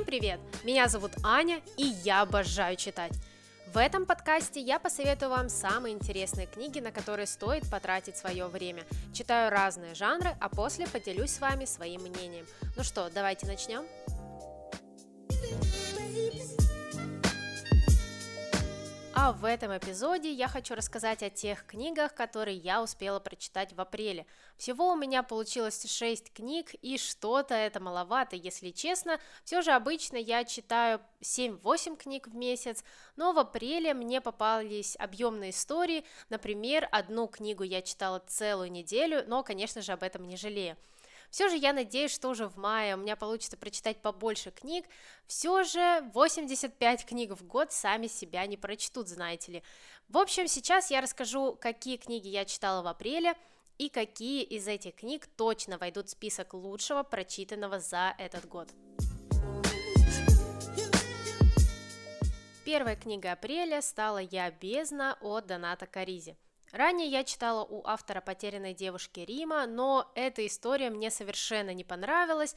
Всем 0.00 0.06
привет! 0.06 0.40
Меня 0.64 0.88
зовут 0.88 1.12
Аня, 1.22 1.60
и 1.76 1.82
я 1.82 2.22
обожаю 2.22 2.74
читать. 2.76 3.12
В 3.74 3.76
этом 3.76 4.06
подкасте 4.06 4.58
я 4.58 4.78
посоветую 4.78 5.28
вам 5.28 5.50
самые 5.50 5.94
интересные 5.94 6.46
книги, 6.46 6.80
на 6.80 6.90
которые 6.90 7.26
стоит 7.26 7.70
потратить 7.70 8.16
свое 8.16 8.46
время. 8.46 8.84
Читаю 9.12 9.50
разные 9.50 9.94
жанры, 9.94 10.34
а 10.40 10.48
после 10.48 10.86
поделюсь 10.86 11.34
с 11.34 11.40
вами 11.40 11.66
своим 11.66 12.00
мнением. 12.00 12.46
Ну 12.78 12.82
что, 12.82 13.10
давайте 13.14 13.46
начнем? 13.46 13.84
А 19.22 19.32
в 19.32 19.44
этом 19.44 19.76
эпизоде 19.76 20.32
я 20.32 20.48
хочу 20.48 20.74
рассказать 20.74 21.22
о 21.22 21.28
тех 21.28 21.66
книгах, 21.66 22.14
которые 22.14 22.56
я 22.56 22.82
успела 22.82 23.20
прочитать 23.20 23.74
в 23.74 23.78
апреле. 23.78 24.24
Всего 24.56 24.90
у 24.90 24.96
меня 24.96 25.22
получилось 25.22 25.84
6 25.84 26.32
книг, 26.32 26.74
и 26.80 26.96
что-то 26.96 27.54
это 27.54 27.80
маловато, 27.80 28.34
если 28.34 28.70
честно. 28.70 29.20
Все 29.44 29.60
же 29.60 29.72
обычно 29.72 30.16
я 30.16 30.44
читаю 30.44 31.02
7-8 31.20 31.98
книг 31.98 32.28
в 32.28 32.34
месяц, 32.34 32.82
но 33.16 33.34
в 33.34 33.38
апреле 33.38 33.92
мне 33.92 34.22
попались 34.22 34.96
объемные 34.98 35.50
истории. 35.50 36.06
Например, 36.30 36.88
одну 36.90 37.26
книгу 37.26 37.62
я 37.62 37.82
читала 37.82 38.22
целую 38.26 38.72
неделю, 38.72 39.22
но, 39.26 39.42
конечно 39.42 39.82
же, 39.82 39.92
об 39.92 40.02
этом 40.02 40.26
не 40.26 40.38
жалею. 40.38 40.78
Все 41.30 41.48
же 41.48 41.56
я 41.56 41.72
надеюсь, 41.72 42.12
что 42.12 42.28
уже 42.28 42.48
в 42.48 42.56
мае 42.56 42.94
у 42.94 42.98
меня 42.98 43.16
получится 43.16 43.56
прочитать 43.56 44.02
побольше 44.02 44.50
книг. 44.50 44.84
Все 45.26 45.62
же 45.62 46.02
85 46.12 47.06
книг 47.06 47.30
в 47.32 47.46
год 47.46 47.72
сами 47.72 48.08
себя 48.08 48.46
не 48.46 48.56
прочтут, 48.56 49.08
знаете 49.08 49.52
ли. 49.52 49.62
В 50.08 50.18
общем, 50.18 50.48
сейчас 50.48 50.90
я 50.90 51.00
расскажу, 51.00 51.56
какие 51.60 51.96
книги 51.96 52.28
я 52.28 52.44
читала 52.44 52.82
в 52.82 52.86
апреле, 52.86 53.34
и 53.78 53.88
какие 53.88 54.42
из 54.42 54.68
этих 54.68 54.96
книг 54.96 55.26
точно 55.38 55.78
войдут 55.78 56.08
в 56.08 56.10
список 56.10 56.52
лучшего 56.52 57.02
прочитанного 57.02 57.80
за 57.80 58.14
этот 58.18 58.46
год. 58.46 58.68
Первой 62.66 62.96
книгой 62.96 63.32
апреля 63.32 63.80
стала 63.80 64.18
«Я 64.18 64.50
бездна» 64.50 65.16
от 65.22 65.46
Доната 65.46 65.86
Каризи. 65.86 66.36
Ранее 66.72 67.08
я 67.08 67.24
читала 67.24 67.64
у 67.64 67.84
автора 67.84 68.20
«Потерянной 68.20 68.74
девушки 68.74 69.20
Рима», 69.20 69.66
но 69.66 70.10
эта 70.14 70.46
история 70.46 70.90
мне 70.90 71.10
совершенно 71.10 71.74
не 71.74 71.82
понравилась, 71.82 72.54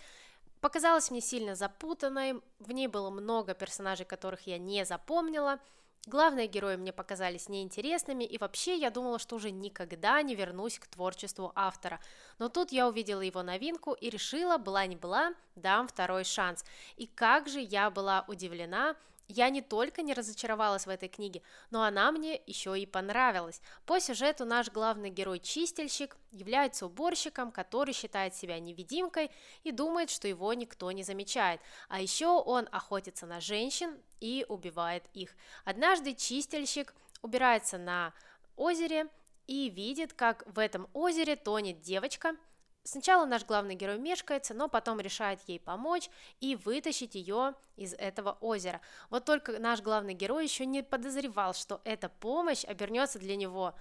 показалась 0.61 1.09
мне 1.09 1.19
сильно 1.19 1.55
запутанной, 1.55 2.41
в 2.59 2.71
ней 2.71 2.87
было 2.87 3.09
много 3.09 3.55
персонажей, 3.55 4.05
которых 4.05 4.45
я 4.45 4.59
не 4.59 4.85
запомнила, 4.85 5.59
главные 6.05 6.47
герои 6.47 6.75
мне 6.75 6.93
показались 6.93 7.49
неинтересными, 7.49 8.23
и 8.23 8.37
вообще 8.37 8.77
я 8.77 8.91
думала, 8.91 9.17
что 9.17 9.35
уже 9.35 9.49
никогда 9.49 10.21
не 10.21 10.35
вернусь 10.35 10.77
к 10.77 10.87
творчеству 10.87 11.51
автора. 11.55 11.99
Но 12.37 12.49
тут 12.49 12.71
я 12.71 12.87
увидела 12.87 13.21
его 13.21 13.41
новинку 13.41 13.93
и 13.93 14.11
решила, 14.11 14.57
была 14.57 14.85
не 14.85 14.95
была, 14.95 15.33
дам 15.55 15.87
второй 15.87 16.23
шанс. 16.23 16.63
И 16.97 17.07
как 17.07 17.47
же 17.47 17.59
я 17.59 17.89
была 17.89 18.25
удивлена, 18.27 18.95
я 19.27 19.49
не 19.49 19.61
только 19.61 20.01
не 20.01 20.13
разочаровалась 20.13 20.85
в 20.85 20.89
этой 20.89 21.09
книге, 21.09 21.41
но 21.71 21.83
она 21.83 22.11
мне 22.11 22.41
еще 22.45 22.79
и 22.79 22.85
понравилась. 22.85 23.61
По 23.85 23.99
сюжету 23.99 24.45
наш 24.45 24.69
главный 24.69 25.09
герой-чистильщик 25.09 26.17
является 26.31 26.85
уборщиком, 26.85 27.51
который 27.51 27.93
считает 27.93 28.35
себя 28.35 28.59
невидимкой 28.59 29.31
и 29.63 29.71
думает, 29.71 30.09
что 30.09 30.27
его 30.27 30.53
никто 30.53 30.91
не 30.91 31.03
замечает. 31.03 31.61
А 31.89 32.01
еще 32.01 32.27
он 32.27 32.67
охотится 32.71 33.25
на 33.25 33.39
женщин 33.39 33.97
и 34.19 34.45
убивает 34.49 35.03
их. 35.13 35.35
Однажды 35.65 36.13
чистильщик 36.13 36.93
убирается 37.21 37.77
на 37.77 38.13
озере 38.55 39.07
и 39.47 39.69
видит, 39.69 40.13
как 40.13 40.43
в 40.45 40.59
этом 40.59 40.87
озере 40.93 41.35
тонет 41.35 41.81
девочка– 41.81 42.35
Сначала 42.85 43.25
наш 43.25 43.45
главный 43.45 43.75
герой 43.75 43.97
мешкается, 43.97 44.53
но 44.53 44.67
потом 44.67 44.99
решает 44.99 45.39
ей 45.47 45.57
помочь 45.57 46.09
и 46.41 46.57
вытащить 46.57 47.15
ее 47.15 47.55
из 47.77 47.93
этого 47.93 48.37
озера. 48.41 48.81
Вот 49.09 49.23
только 49.23 49.57
наш 49.57 49.81
главный 49.81 50.13
герой 50.13 50.43
еще 50.43 50.65
не 50.65 50.83
подозревал, 50.83 51.53
что 51.53 51.79
эта 51.85 52.09
помощь 52.09 52.65
обернется 52.65 53.19
для 53.19 53.37
него 53.37 53.73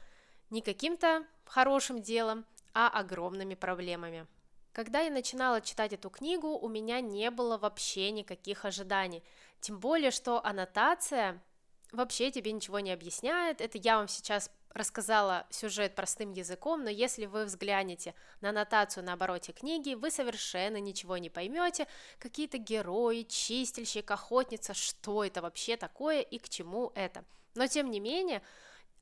не 0.50 0.62
каким-то 0.62 1.26
хорошим 1.44 2.00
делом, 2.00 2.44
а 2.74 2.88
огромными 2.88 3.56
проблемами. 3.56 4.26
Когда 4.72 5.00
я 5.00 5.10
начинала 5.10 5.60
читать 5.60 5.92
эту 5.92 6.08
книгу, 6.08 6.56
у 6.56 6.68
меня 6.68 7.00
не 7.00 7.30
было 7.30 7.58
вообще 7.58 8.10
никаких 8.12 8.64
ожиданий. 8.64 9.22
Тем 9.60 9.80
более, 9.80 10.10
что 10.10 10.44
аннотация 10.44 11.42
вообще 11.91 12.30
тебе 12.30 12.52
ничего 12.52 12.80
не 12.80 12.92
объясняет. 12.92 13.60
Это 13.60 13.78
я 13.78 13.96
вам 13.96 14.08
сейчас 14.08 14.50
рассказала 14.75 15.47
сюжет 15.50 15.94
простым 15.94 16.33
языком, 16.33 16.83
но 16.84 16.91
если 16.91 17.27
вы 17.27 17.44
взглянете 17.44 18.15
на 18.41 18.50
аннотацию 18.50 19.05
на 19.05 19.15
обороте 19.15 19.53
книги, 19.53 19.94
вы 19.94 20.10
совершенно 20.10 20.78
ничего 20.78 21.16
не 21.19 21.31
поймете, 21.31 21.87
какие-то 22.19 22.59
герои, 22.59 23.22
чистильщик, 23.22 24.10
охотница, 24.10 24.75
что 24.75 25.25
это 25.25 25.43
вообще 25.43 25.77
такое 25.77 26.21
и 26.21 26.38
к 26.38 26.49
чему 26.49 26.93
это. 26.94 27.25
Но 27.55 27.66
тем 27.66 27.91
не 27.91 28.00
менее, 28.00 28.43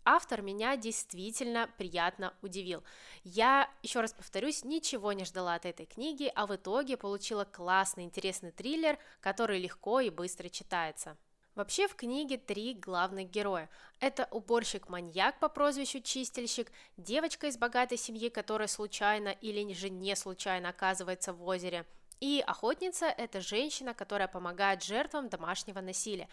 автор 0.05 0.43
меня 0.43 0.77
действительно 0.77 1.71
приятно 1.79 2.35
удивил. 2.43 2.83
Я, 3.23 3.71
еще 3.83 4.01
раз 4.01 4.13
повторюсь, 4.13 4.65
ничего 4.65 5.13
не 5.13 5.25
ждала 5.25 5.55
от 5.55 5.67
этой 5.67 5.87
книги, 5.87 6.31
а 6.35 6.47
в 6.47 6.55
итоге 6.57 6.97
получила 6.97 7.45
классный, 7.45 8.05
интересный 8.05 8.51
триллер, 8.51 8.99
который 9.21 9.61
легко 9.61 10.01
и 10.01 10.11
быстро 10.11 10.49
читается. 10.49 11.17
Вообще 11.55 11.88
в 11.88 11.97
книге 11.97 12.38
три 12.38 12.75
главных 12.75 13.31
героя. 13.31 13.69
Это 13.99 14.28
уборщик-маньяк 14.31 15.41
по 15.41 15.49
прозвищу 15.49 16.00
Чистильщик, 16.00 16.71
девочка 16.97 17.49
из 17.49 17.59
богатой 17.59 17.99
семьи, 17.99 18.28
которая 18.28 18.69
случайно 18.69 19.28
или 19.28 19.72
же 19.72 19.91
не 19.91 20.15
случайно 20.15 20.69
оказывается 20.69 21.33
в 21.33 21.43
озере, 21.44 21.87
и 22.21 22.44
охотница– 22.47 23.06
это 23.19 23.41
женщина, 23.41 23.94
которая 23.94 24.28
помогает 24.28 24.84
жертвам 24.84 25.31
домашнего 25.31 25.81
насилия. 25.81 26.28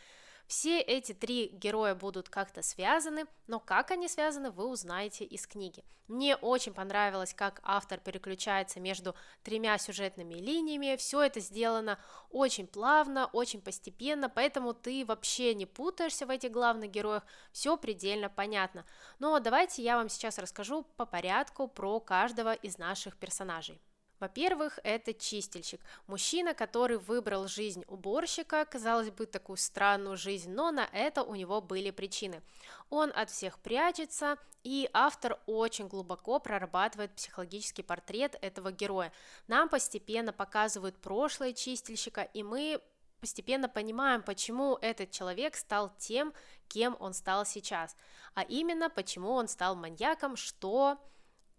Все 0.47 0.79
эти 0.79 1.13
три 1.13 1.49
героя 1.49 1.93
будут 1.93 2.29
как-то 2.29 2.61
связаны, 2.61 3.25
но 3.47 3.59
как 3.59 3.91
они 3.91 4.07
связаны, 4.07 4.49
вы 4.49 4.67
узнаете 4.67 5.25
из 5.25 5.45
книги. 5.45 5.83
Мне 6.07 6.37
очень 6.37 6.73
понравилось, 6.73 7.33
как 7.33 7.59
автор 7.63 7.99
переключается 7.99 8.79
между 8.79 9.13
тремя 9.43 9.77
сюжетными 9.77 10.35
линиями. 10.35 10.95
Все 10.95 11.21
это 11.21 11.41
сделано 11.41 11.99
очень 12.29 12.65
плавно, 12.65 13.29
очень 13.33 13.61
постепенно, 13.61 14.29
поэтому 14.29 14.73
ты 14.73 15.03
вообще 15.05 15.53
не 15.53 15.65
путаешься 15.65 16.25
в 16.25 16.29
этих 16.29 16.51
главных 16.51 16.91
героях, 16.91 17.23
все 17.51 17.75
предельно 17.75 18.29
понятно. 18.29 18.85
Но 19.19 19.37
давайте 19.39 19.83
я 19.83 19.97
вам 19.97 20.07
сейчас 20.07 20.37
расскажу 20.37 20.83
по 20.95 21.05
порядку 21.05 21.67
про 21.67 21.99
каждого 21.99 22.53
из 22.53 22.77
наших 22.77 23.17
персонажей. 23.17 23.81
Во-первых, 24.19 24.79
это 24.83 25.13
чистильщик, 25.13 25.79
мужчина, 26.07 26.53
который 26.53 26.97
выбрал 26.97 27.47
жизнь 27.47 27.83
уборщика, 27.87 28.65
казалось 28.65 29.11
бы, 29.11 29.27
такую 29.27 29.57
странную 29.57 30.17
жизнь, 30.17 30.51
но 30.51 30.71
на 30.71 30.89
это 30.91 31.23
у 31.23 31.35
него 31.35 31.61
были 31.61 31.91
причины. 31.91 32.41
Он 32.89 33.11
от 33.15 33.29
всех 33.29 33.59
прячется, 33.59 34.37
и 34.63 34.89
автор 34.91 35.39
очень 35.45 35.87
глубоко 35.87 36.39
прорабатывает 36.39 37.15
психологический 37.15 37.83
портрет 37.83 38.37
этого 38.41 38.71
героя. 38.71 39.13
Нам 39.47 39.69
постепенно 39.69 40.33
показывают 40.33 40.97
прошлое 40.97 41.53
чистильщика, 41.53 42.23
и 42.33 42.41
мы 42.41 42.81
постепенно 43.19 43.69
понимаем, 43.69 44.23
почему 44.23 44.77
этот 44.81 45.11
человек 45.11 45.55
стал 45.55 45.91
тем, 45.97 46.33
кем 46.67 46.97
он 46.99 47.13
стал 47.13 47.45
сейчас, 47.45 47.95
а 48.33 48.43
именно, 48.43 48.89
почему 48.89 49.31
он 49.31 49.47
стал 49.47 49.75
маньяком, 49.75 50.35
что 50.35 50.97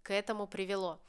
к 0.03 0.13
этому 0.13 0.47
привело. 0.47 1.01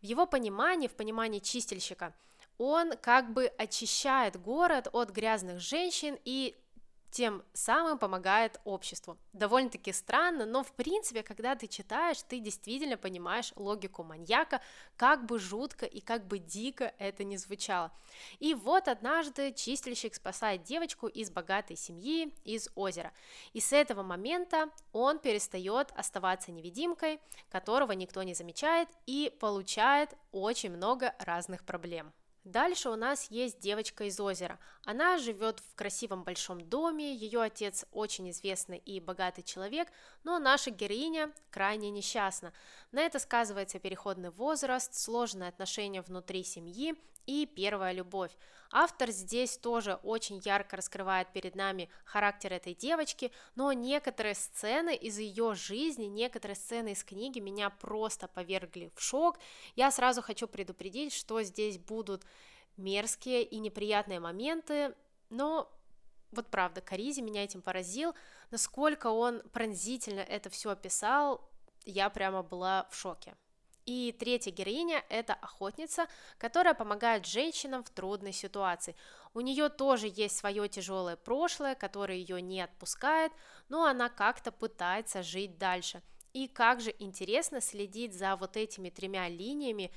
В 0.00 0.04
его 0.04 0.26
понимании, 0.26 0.88
в 0.88 0.94
понимании 0.94 1.38
чистильщика, 1.38 2.14
он 2.58 2.96
как 2.96 3.32
бы 3.32 3.46
очищает 3.58 4.40
город 4.40 4.88
от 4.92 5.10
грязных 5.10 5.60
женщин 5.60 6.18
и 6.24 6.56
тем 7.10 7.42
самым 7.52 7.98
помогает 7.98 8.60
обществу. 8.64 9.16
Довольно-таки 9.32 9.92
странно, 9.92 10.44
но 10.46 10.62
в 10.62 10.72
принципе, 10.72 11.22
когда 11.22 11.54
ты 11.54 11.66
читаешь, 11.66 12.22
ты 12.22 12.40
действительно 12.40 12.96
понимаешь 12.96 13.52
логику 13.56 14.02
маньяка, 14.02 14.60
как 14.96 15.26
бы 15.26 15.38
жутко 15.38 15.86
и 15.86 16.00
как 16.00 16.26
бы 16.26 16.38
дико 16.38 16.92
это 16.98 17.24
не 17.24 17.36
звучало. 17.36 17.92
И 18.38 18.54
вот 18.54 18.88
однажды 18.88 19.52
чистильщик 19.52 20.14
спасает 20.14 20.62
девочку 20.62 21.06
из 21.06 21.30
богатой 21.30 21.76
семьи, 21.76 22.32
из 22.44 22.68
озера. 22.74 23.12
И 23.52 23.60
с 23.60 23.72
этого 23.72 24.02
момента 24.02 24.70
он 24.92 25.18
перестает 25.18 25.92
оставаться 25.96 26.52
невидимкой, 26.52 27.20
которого 27.50 27.92
никто 27.92 28.22
не 28.22 28.34
замечает 28.34 28.88
и 29.06 29.34
получает 29.40 30.14
очень 30.32 30.70
много 30.70 31.14
разных 31.18 31.64
проблем. 31.64 32.12
Дальше 32.46 32.90
у 32.90 32.94
нас 32.94 33.28
есть 33.28 33.58
девочка 33.58 34.04
из 34.04 34.20
озера. 34.20 34.60
Она 34.84 35.18
живет 35.18 35.58
в 35.58 35.74
красивом 35.74 36.22
большом 36.22 36.60
доме, 36.60 37.12
ее 37.12 37.42
отец 37.42 37.84
очень 37.90 38.30
известный 38.30 38.78
и 38.78 39.00
богатый 39.00 39.42
человек, 39.42 39.88
но 40.22 40.38
наша 40.38 40.70
героиня 40.70 41.32
крайне 41.50 41.90
несчастна. 41.90 42.52
На 42.92 43.00
это 43.00 43.18
сказывается 43.18 43.80
переходный 43.80 44.30
возраст, 44.30 44.94
сложные 44.94 45.48
отношения 45.48 46.02
внутри 46.02 46.44
семьи 46.44 46.94
и 47.26 47.46
первая 47.46 47.92
любовь. 47.92 48.30
Автор 48.70 49.10
здесь 49.10 49.56
тоже 49.56 49.94
очень 50.02 50.40
ярко 50.44 50.76
раскрывает 50.76 51.32
перед 51.32 51.54
нами 51.54 51.88
характер 52.04 52.52
этой 52.52 52.74
девочки, 52.74 53.32
но 53.54 53.72
некоторые 53.72 54.34
сцены 54.34 54.94
из 54.94 55.18
ее 55.18 55.54
жизни, 55.54 56.04
некоторые 56.04 56.56
сцены 56.56 56.92
из 56.92 57.04
книги 57.04 57.38
меня 57.38 57.70
просто 57.70 58.28
повергли 58.28 58.90
в 58.94 59.00
шок. 59.00 59.38
Я 59.74 59.90
сразу 59.90 60.22
хочу 60.22 60.48
предупредить, 60.48 61.12
что 61.12 61.42
здесь 61.42 61.78
будут 61.78 62.24
мерзкие 62.76 63.42
и 63.42 63.58
неприятные 63.58 64.20
моменты, 64.20 64.94
Но 65.28 65.72
вот 66.32 66.48
правда, 66.50 66.80
Каризи 66.80 67.20
меня 67.20 67.44
этим 67.44 67.62
поразил, 67.62 68.14
насколько 68.50 69.08
он 69.08 69.42
пронзительно 69.52 70.20
это 70.20 70.50
все 70.50 70.70
описал, 70.70 71.48
я 71.84 72.10
прямо 72.10 72.42
была 72.42 72.86
в 72.90 72.96
шоке. 72.96 73.34
И 73.86 74.10
третья 74.18 74.50
героиня– 74.50 75.04
это 75.08 75.34
охотница, 75.34 76.08
которая 76.38 76.74
помогает 76.74 77.24
женщинам 77.24 77.84
в 77.84 77.90
трудной 77.90 78.32
ситуации. 78.32 78.96
У 79.32 79.40
нее 79.40 79.68
тоже 79.68 80.12
есть 80.12 80.36
свое 80.36 80.68
тяжелое 80.68 81.14
прошлое, 81.14 81.76
которое 81.76 82.18
ее 82.18 82.42
не 82.42 82.60
отпускает, 82.60 83.30
но 83.68 83.84
она 83.84 84.08
как-то 84.08 84.50
пытается 84.50 85.22
жить 85.22 85.56
дальше. 85.56 86.02
И 86.32 86.48
как 86.48 86.80
же 86.80 86.92
интересно 86.98 87.60
следить 87.60 88.12
за 88.12 88.34
вот 88.34 88.56
этими 88.56 88.90
тремя 88.90 89.28
линиями, 89.28 89.92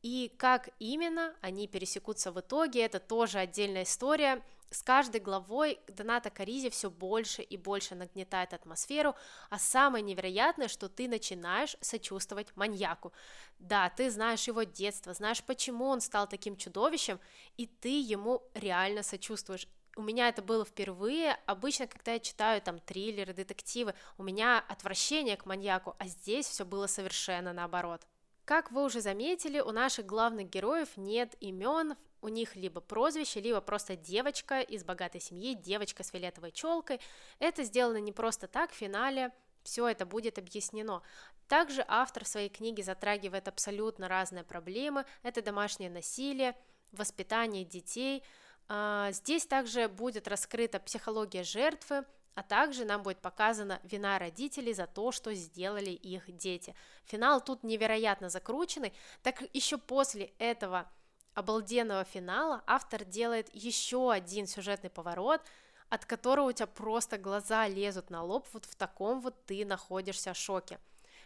и 0.00 0.32
как 0.38 0.70
именно 0.78 1.34
они 1.42 1.68
пересекутся 1.68 2.32
в 2.32 2.40
итоге, 2.40 2.82
это 2.82 2.98
тоже 2.98 3.38
отдельная 3.38 3.82
история 3.82 4.42
с 4.70 4.82
каждой 4.82 5.20
главой 5.20 5.80
Доната 5.88 6.30
Каризи 6.30 6.70
все 6.70 6.90
больше 6.90 7.42
и 7.42 7.56
больше 7.56 7.94
нагнетает 7.94 8.52
атмосферу, 8.52 9.14
а 9.50 9.58
самое 9.58 10.02
невероятное, 10.02 10.68
что 10.68 10.88
ты 10.88 11.08
начинаешь 11.08 11.76
сочувствовать 11.80 12.56
маньяку. 12.56 13.12
Да, 13.58 13.90
ты 13.90 14.10
знаешь 14.10 14.46
его 14.48 14.64
детство, 14.64 15.14
знаешь, 15.14 15.42
почему 15.42 15.86
он 15.86 16.00
стал 16.00 16.28
таким 16.28 16.56
чудовищем, 16.56 17.20
и 17.56 17.66
ты 17.66 18.00
ему 18.00 18.42
реально 18.54 19.02
сочувствуешь 19.02 19.68
у 19.96 20.02
меня 20.02 20.28
это 20.28 20.42
было 20.42 20.64
впервые. 20.64 21.38
Обычно, 21.46 21.86
когда 21.86 22.14
я 22.14 22.18
читаю 22.18 22.60
там 22.60 22.80
триллеры, 22.80 23.32
детективы, 23.32 23.94
у 24.18 24.22
меня 24.22 24.64
отвращение 24.68 25.36
к 25.36 25.46
маньяку, 25.46 25.94
а 25.98 26.08
здесь 26.08 26.46
все 26.46 26.64
было 26.64 26.86
совершенно 26.86 27.52
наоборот. 27.52 28.02
Как 28.44 28.70
вы 28.70 28.84
уже 28.84 29.00
заметили, 29.00 29.60
у 29.60 29.70
наших 29.70 30.04
главных 30.04 30.50
героев 30.50 30.88
нет 30.96 31.34
имен, 31.40 31.96
у 32.24 32.28
них 32.28 32.56
либо 32.56 32.80
прозвище, 32.80 33.40
либо 33.40 33.60
просто 33.60 33.96
девочка 33.96 34.60
из 34.60 34.82
богатой 34.82 35.20
семьи, 35.20 35.54
девочка 35.54 36.02
с 36.02 36.08
фиолетовой 36.08 36.52
челкой. 36.52 36.98
Это 37.38 37.64
сделано 37.64 37.98
не 37.98 38.12
просто 38.12 38.48
так, 38.48 38.72
в 38.72 38.74
финале 38.74 39.30
все 39.62 39.86
это 39.86 40.06
будет 40.06 40.38
объяснено. 40.38 41.02
Также 41.48 41.84
автор 41.86 42.24
в 42.24 42.28
своей 42.28 42.48
книге 42.48 42.82
затрагивает 42.82 43.46
абсолютно 43.46 44.08
разные 44.08 44.42
проблемы. 44.42 45.04
Это 45.22 45.42
домашнее 45.42 45.90
насилие, 45.90 46.56
воспитание 46.92 47.64
детей. 47.64 48.22
А, 48.68 49.12
здесь 49.12 49.46
также 49.46 49.88
будет 49.88 50.26
раскрыта 50.26 50.80
психология 50.80 51.44
жертвы, 51.44 52.06
а 52.34 52.42
также 52.42 52.86
нам 52.86 53.02
будет 53.02 53.18
показана 53.18 53.80
вина 53.82 54.18
родителей 54.18 54.72
за 54.72 54.86
то, 54.86 55.12
что 55.12 55.34
сделали 55.34 55.90
их 55.90 56.34
дети. 56.34 56.74
Финал 57.04 57.42
тут 57.42 57.62
невероятно 57.64 58.30
закрученный, 58.30 58.94
так 59.22 59.42
еще 59.52 59.76
после 59.76 60.32
этого 60.38 60.90
обалденного 61.34 62.04
финала 62.04 62.62
автор 62.66 63.04
делает 63.04 63.48
еще 63.52 64.10
один 64.10 64.46
сюжетный 64.46 64.90
поворот, 64.90 65.40
от 65.88 66.04
которого 66.04 66.48
у 66.48 66.52
тебя 66.52 66.66
просто 66.66 67.18
глаза 67.18 67.68
лезут 67.68 68.10
на 68.10 68.22
лоб, 68.22 68.46
вот 68.52 68.64
в 68.64 68.74
таком 68.74 69.20
вот 69.20 69.44
ты 69.46 69.64
находишься 69.64 70.34
шоке. 70.34 70.78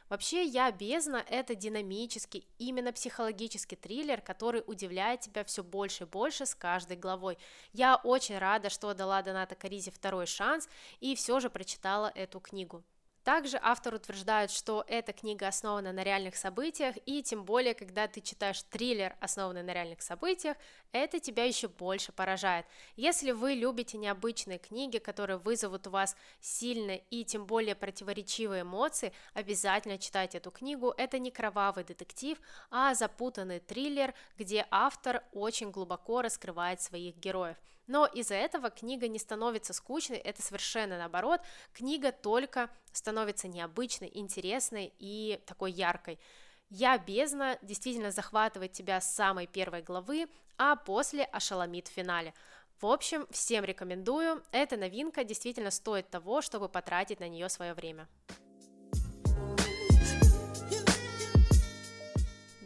Вообще, 0.08 0.44
«Я 0.44 0.72
бездна»— 0.72 1.22
это 1.28 1.54
динамический, 1.54 2.46
именно 2.56 2.92
психологический 2.92 3.76
триллер, 3.76 4.22
который 4.22 4.62
удивляет 4.66 5.20
тебя 5.20 5.44
все 5.44 5.62
больше 5.62 6.04
и 6.04 6.06
больше 6.06 6.46
с 6.46 6.54
каждой 6.54 6.96
главой. 6.96 7.36
Я 7.74 7.96
очень 7.96 8.38
рада, 8.38 8.70
что 8.70 8.94
дала 8.94 9.20
Доната 9.20 9.54
Каризе 9.54 9.90
второй 9.90 10.24
шанс 10.26 10.68
и 11.00 11.14
все 11.14 11.40
же 11.40 11.50
прочитала 11.50 12.10
эту 12.14 12.40
книгу. 12.40 12.82
Также 13.28 13.58
автор 13.60 13.92
утверждает, 13.92 14.50
что 14.50 14.86
эта 14.88 15.12
книга 15.12 15.48
основана 15.48 15.92
на 15.92 16.02
реальных 16.02 16.34
событиях, 16.34 16.96
и 17.04 17.22
тем 17.22 17.44
более, 17.44 17.74
когда 17.74 18.08
ты 18.08 18.22
читаешь 18.22 18.62
триллер, 18.62 19.16
основанный 19.20 19.62
на 19.62 19.74
реальных 19.74 20.00
событиях, 20.00 20.56
это 20.92 21.20
тебя 21.20 21.44
еще 21.44 21.68
больше 21.68 22.10
поражает. 22.10 22.64
Если 22.96 23.32
вы 23.32 23.52
любите 23.52 23.98
необычные 23.98 24.58
книги, 24.58 24.96
которые 24.96 25.36
вызовут 25.36 25.86
у 25.88 25.90
вас 25.90 26.16
сильные 26.40 27.04
и 27.10 27.22
тем 27.22 27.44
более 27.44 27.74
противоречивые 27.74 28.62
эмоции, 28.62 29.12
обязательно 29.34 29.98
читайте 29.98 30.38
эту 30.38 30.50
книгу. 30.50 30.94
Это 30.96 31.18
не 31.18 31.30
кровавый 31.30 31.84
детектив, 31.84 32.38
а 32.70 32.94
запутанный 32.94 33.60
триллер, 33.60 34.14
где 34.38 34.66
автор 34.70 35.22
очень 35.34 35.70
глубоко 35.70 36.22
раскрывает 36.22 36.80
своих 36.80 37.14
героев. 37.16 37.58
Но 37.88 38.06
из-за 38.06 38.34
этого 38.34 38.70
книга 38.70 39.08
не 39.08 39.18
становится 39.18 39.72
скучной, 39.72 40.18
это 40.18 40.42
совершенно 40.42 40.98
наоборот, 40.98 41.40
книга 41.72 42.12
только 42.12 42.70
становится 42.92 43.48
необычной, 43.48 44.10
интересной 44.12 44.92
и 44.98 45.40
такой 45.46 45.72
яркой. 45.72 46.20
Я 46.68 46.98
бездна 46.98 47.58
действительно 47.62 48.10
захватывает 48.10 48.72
тебя 48.72 49.00
с 49.00 49.14
самой 49.14 49.46
первой 49.46 49.80
главы, 49.80 50.28
а 50.58 50.76
после 50.76 51.24
ошеломит 51.24 51.88
в 51.88 51.92
финале. 51.92 52.34
В 52.78 52.86
общем, 52.86 53.26
всем 53.30 53.64
рекомендую. 53.64 54.42
Эта 54.52 54.76
новинка 54.76 55.24
действительно 55.24 55.70
стоит 55.70 56.10
того, 56.10 56.42
чтобы 56.42 56.68
потратить 56.68 57.20
на 57.20 57.28
нее 57.28 57.48
свое 57.48 57.72
время. 57.72 58.06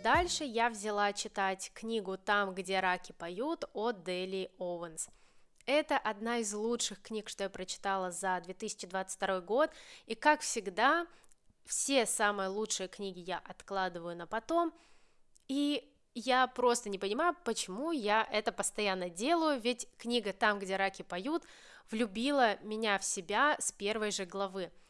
Дальше 0.02 0.42
я 0.42 0.68
взяла 0.68 1.12
читать 1.12 1.70
книгу 1.74 2.18
«Там, 2.18 2.56
где 2.56 2.80
раки 2.80 3.12
поют» 3.12 3.66
от 3.72 4.02
Дели 4.02 4.50
Оуэнс. 4.58 5.08
Это 5.64 5.96
одна 5.96 6.38
из 6.38 6.52
лучших 6.52 7.00
книг, 7.02 7.28
что 7.28 7.44
я 7.44 7.50
прочитала 7.50 8.10
за 8.10 8.40
2022 8.44 9.40
год, 9.42 9.70
и 10.06 10.16
как 10.16 10.40
всегда, 10.40 11.06
все 11.64 12.04
самые 12.04 12.48
лучшие 12.48 12.88
книги 12.88 13.20
я 13.20 13.38
откладываю 13.38 14.16
на 14.16 14.26
потом, 14.26 14.74
и 15.46 15.88
я 16.14 16.48
просто 16.48 16.88
не 16.88 16.98
понимаю, 16.98 17.36
почему 17.44 17.92
я 17.92 18.26
это 18.28 18.50
постоянно 18.50 19.08
делаю, 19.08 19.60
ведь 19.60 19.88
книга 19.98 20.32
«Там, 20.32 20.58
где 20.58 20.74
раки 20.74 21.02
поют» 21.02 21.44
влюбила 21.92 22.60
меня 22.64 22.98
в 22.98 23.04
себя 23.04 23.54
с 23.60 23.70
первой 23.70 24.10
же 24.10 24.24
главы– 24.24 24.72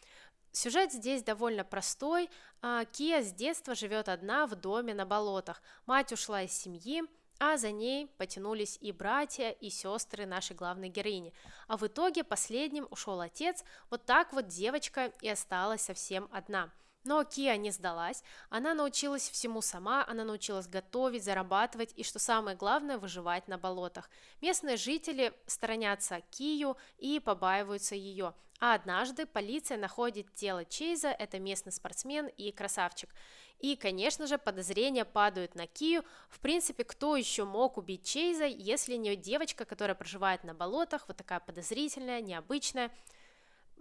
Сюжет 0.53 0.93
здесь 0.93 1.23
довольно 1.23 1.65
простой. 1.65 2.29
А, 2.61 2.85
Кия 2.85 3.23
с 3.23 3.33
детства 3.33 3.75
живет 3.75 4.09
одна 4.09 4.47
в 4.47 4.55
доме 4.55 4.95
на 4.95 5.07
болотах. 5.07 5.63
Мать 5.87 6.13
ушла 6.13 6.43
из 6.43 6.53
семьи, 6.53 7.03
а 7.39 7.57
за 7.57 7.73
ней 7.73 8.07
потянулись 8.19 8.79
и 8.81 8.93
братья, 8.93 9.51
и 9.51 9.71
сестры 9.71 10.27
нашей 10.27 10.55
главной 10.55 10.91
героини. 10.91 11.33
А 11.69 11.77
в 11.79 11.87
итоге 11.87 12.23
последним 12.23 12.87
ушел 12.91 13.21
отец, 13.21 13.65
вот 13.91 14.05
так 14.05 14.33
вот 14.33 14.47
девочка 14.47 15.13
и 15.23 15.29
осталась 15.29 15.83
совсем 15.83 16.29
одна– 16.31 16.71
но 17.05 17.25
Кия 17.25 17.57
не 17.57 17.71
сдалась, 17.71 18.23
она 18.49 18.75
научилась 18.75 19.29
всему 19.29 19.61
сама, 19.63 20.05
она 20.07 20.25
научилась 20.25 20.67
готовить, 20.67 21.25
зарабатывать 21.25 21.93
и, 21.97 22.05
что 22.05 22.19
самое 22.19 22.57
главное, 22.57 22.99
выживать 22.99 23.49
на 23.49 23.59
болотах. 23.59 24.09
Местные 24.41 24.77
жители 24.77 25.33
сторонятся 25.47 26.21
Кию 26.31 26.77
и 26.99 27.21
побаиваются 27.21 27.95
ее. 27.95 28.35
А 28.61 28.75
однажды 28.75 29.27
полиция 29.27 29.77
находит 29.77 30.33
тело 30.35 30.65
Чейза, 30.65 31.09
это 31.09 31.41
местный 31.41 31.73
спортсмен 31.73 32.29
и 32.29 32.53
красавчик. 32.53 33.11
И, 33.59 33.75
конечно 33.75 34.29
же, 34.29 34.39
подозрения 34.39 35.05
падают 35.05 35.57
на 35.57 35.67
Кию. 35.67 36.05
В 36.29 36.39
принципе, 36.39 36.85
кто 36.85 37.17
еще 37.17 37.45
мог 37.45 37.77
убить 37.77 38.05
Чейза, 38.05 38.45
если 38.45 38.95
не 38.95 39.17
девочка, 39.17 39.65
которая 39.65 39.97
проживает 39.97 40.45
на 40.45 40.55
болотах, 40.55 41.09
вот 41.09 41.17
такая 41.17 41.41
подозрительная, 41.41 42.21
необычная. 42.21 42.93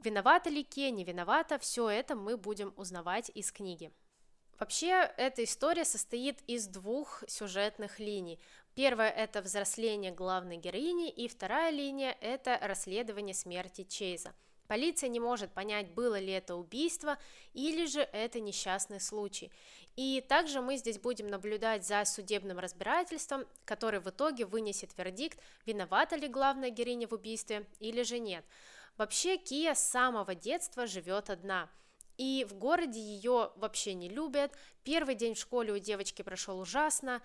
Виновата 0.04 0.50
ли 0.50 0.64
Ке, 0.64 0.90
не 0.90 1.04
виновата, 1.04 1.60
все 1.60 1.88
это 1.88 2.16
мы 2.16 2.36
будем 2.36 2.74
узнавать 2.76 3.30
из 3.36 3.52
книги. 3.52 3.92
Вообще, 4.60 5.12
эта 5.16 5.44
история 5.44 5.86
состоит 5.86 6.40
из 6.48 6.66
двух 6.68 7.24
сюжетных 7.28 8.00
линий. 8.00 8.40
Первая– 8.74 9.10
это 9.12 9.44
взросление 9.44 10.12
главной 10.12 10.58
героини, 10.58 11.10
и 11.10 11.28
вторая 11.28 11.72
линия– 11.72 12.18
это 12.22 12.58
расследование 12.62 13.36
смерти 13.36 13.84
Чейза. 13.84 14.34
Полиция 14.68 15.10
не 15.10 15.20
может 15.20 15.52
понять, 15.52 15.92
было 15.92 16.18
ли 16.18 16.32
это 16.32 16.56
убийство 16.56 17.18
или 17.54 17.86
же 17.86 18.02
это 18.02 18.40
несчастный 18.40 19.02
случай. 19.02 19.52
И 19.98 20.24
также 20.28 20.62
мы 20.62 20.78
здесь 20.78 20.98
будем 20.98 21.28
наблюдать 21.28 21.86
за 21.86 22.06
судебным 22.06 22.58
разбирательством, 22.58 23.46
который 23.66 24.00
в 24.00 24.10
итоге 24.10 24.46
вынесет 24.46 24.98
вердикт, 24.98 25.38
виновата 25.66 26.16
ли 26.16 26.28
главная 26.28 26.70
героиня 26.70 27.08
в 27.08 27.12
убийстве 27.12 27.68
или 27.80 28.02
же 28.04 28.18
нет. 28.18 28.46
Вообще 29.02 29.38
Кия 29.38 29.74
с 29.74 29.84
самого 29.84 30.36
детства 30.36 30.86
живет 30.86 31.32
одна. 31.32 31.72
И 32.18 32.46
в 32.48 32.54
городе 32.54 33.00
ее 33.00 33.52
вообще 33.56 33.96
не 33.96 34.08
любят. 34.10 34.56
Первый 34.84 35.16
день 35.16 35.34
в 35.34 35.40
школе 35.40 35.74
у 35.74 35.80
девочки 35.80 36.22
прошел 36.22 36.60
ужасно. 36.60 37.20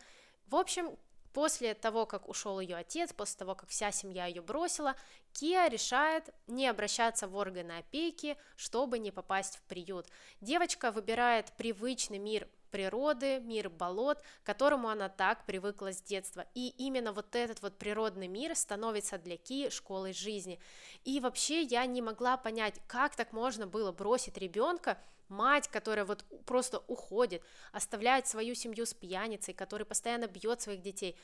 В 0.47 0.57
общем, 0.57 0.97
После 1.35 1.75
того, 1.75 2.07
как 2.07 2.31
ушел 2.31 2.61
ее 2.61 2.77
отец, 2.77 3.13
после 3.13 3.37
того, 3.41 3.55
как 3.55 3.69
вся 3.69 3.93
семья 3.93 4.25
ее 4.25 4.41
бросила, 4.41 4.97
Кия 5.35 5.69
решает 5.69 6.31
не 6.47 6.67
обращаться 6.67 7.29
в 7.29 7.37
органы 7.37 7.73
опеки, 7.73 8.39
чтобы 8.57 8.99
не 8.99 9.11
попасть 9.11 9.59
в 9.59 9.63
приют. 9.65 10.07
Девочка 10.41 10.91
выбирает 10.91 11.53
привычный 11.59 12.17
мир 12.17 12.49
природы, 12.71 13.41
мир 13.41 13.69
болот, 13.69 14.21
к 14.21 14.47
которому 14.47 14.89
она 14.89 15.09
так 15.09 15.45
привыкла 15.47 15.93
с 15.93 16.01
детства. 16.03 16.47
И 16.55 16.69
именно 16.79 17.13
вот 17.13 17.35
этот 17.35 17.63
вот 17.63 17.79
природный 17.79 18.29
мир 18.29 18.55
становится 18.55 19.19
для 19.19 19.37
Ки 19.37 19.71
школой 19.71 20.13
жизни. 20.13 20.61
И 21.05 21.21
вообще 21.21 21.63
я 21.63 21.87
не 21.87 22.03
могла 22.03 22.37
понять, 22.37 22.81
как 22.87 23.17
так 23.17 23.33
можно 23.33 23.67
было 23.67 23.93
бросить 23.93 24.37
ребенка, 24.39 24.99
мать, 25.29 25.69
которая 25.69 26.05
вот 26.05 26.25
просто 26.45 26.83
уходит, 26.87 27.43
оставляет 27.73 28.27
свою 28.27 28.55
семью 28.55 28.87
с 28.87 28.95
пьяницей, 28.95 29.55
который 29.55 29.87
постоянно 29.87 30.27
бьет 30.27 30.61
своих 30.61 30.83
детей. 30.83 31.17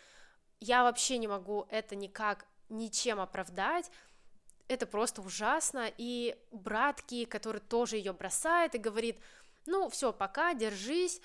Я 0.61 0.83
вообще 0.83 1.19
не 1.19 1.29
могу 1.29 1.67
это 1.71 1.97
никак 1.97 2.47
ничем 2.69 3.21
оправдать, 3.21 3.91
это 4.69 4.87
просто 4.87 5.21
ужасно, 5.21 5.91
и 5.99 6.37
брат 6.51 7.03
Ки, 7.03 7.25
который 7.25 7.61
тоже 7.61 7.97
ее 7.97 8.13
бросает 8.13 8.75
и 8.75 8.79
говорит, 8.79 9.19
ну, 9.67 9.89
все, 9.89 10.13
пока, 10.13 10.55
держись, 10.55 11.21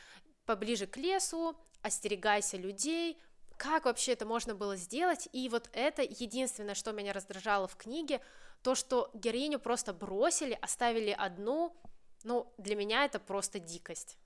поближе 0.46 0.88
к 0.88 0.98
лесу, 0.98 1.56
остерегайся 1.82 2.58
людей, 2.58 3.17
как 3.58 3.86
вообще 3.86 4.13
это 4.13 4.25
можно 4.25 4.56
было 4.56 4.75
сделать, 4.75 5.27
и 5.34 5.50
вот 5.50 5.70
это 5.74 6.03
единственное, 6.03 6.75
что 6.75 6.91
меня 6.91 7.12
раздражало 7.13 7.67
в 7.67 7.75
книге, 7.75 8.22
то, 8.62 8.75
что 8.75 9.10
героиню 9.13 9.60
просто 9.60 9.94
бросили, 9.94 10.58
оставили 10.62 11.12
одну, 11.12 11.75
ну, 12.24 12.53
для 12.58 12.75
меня 12.75 13.06
это 13.06 13.20
просто 13.20 13.60
дикость. 13.60 14.17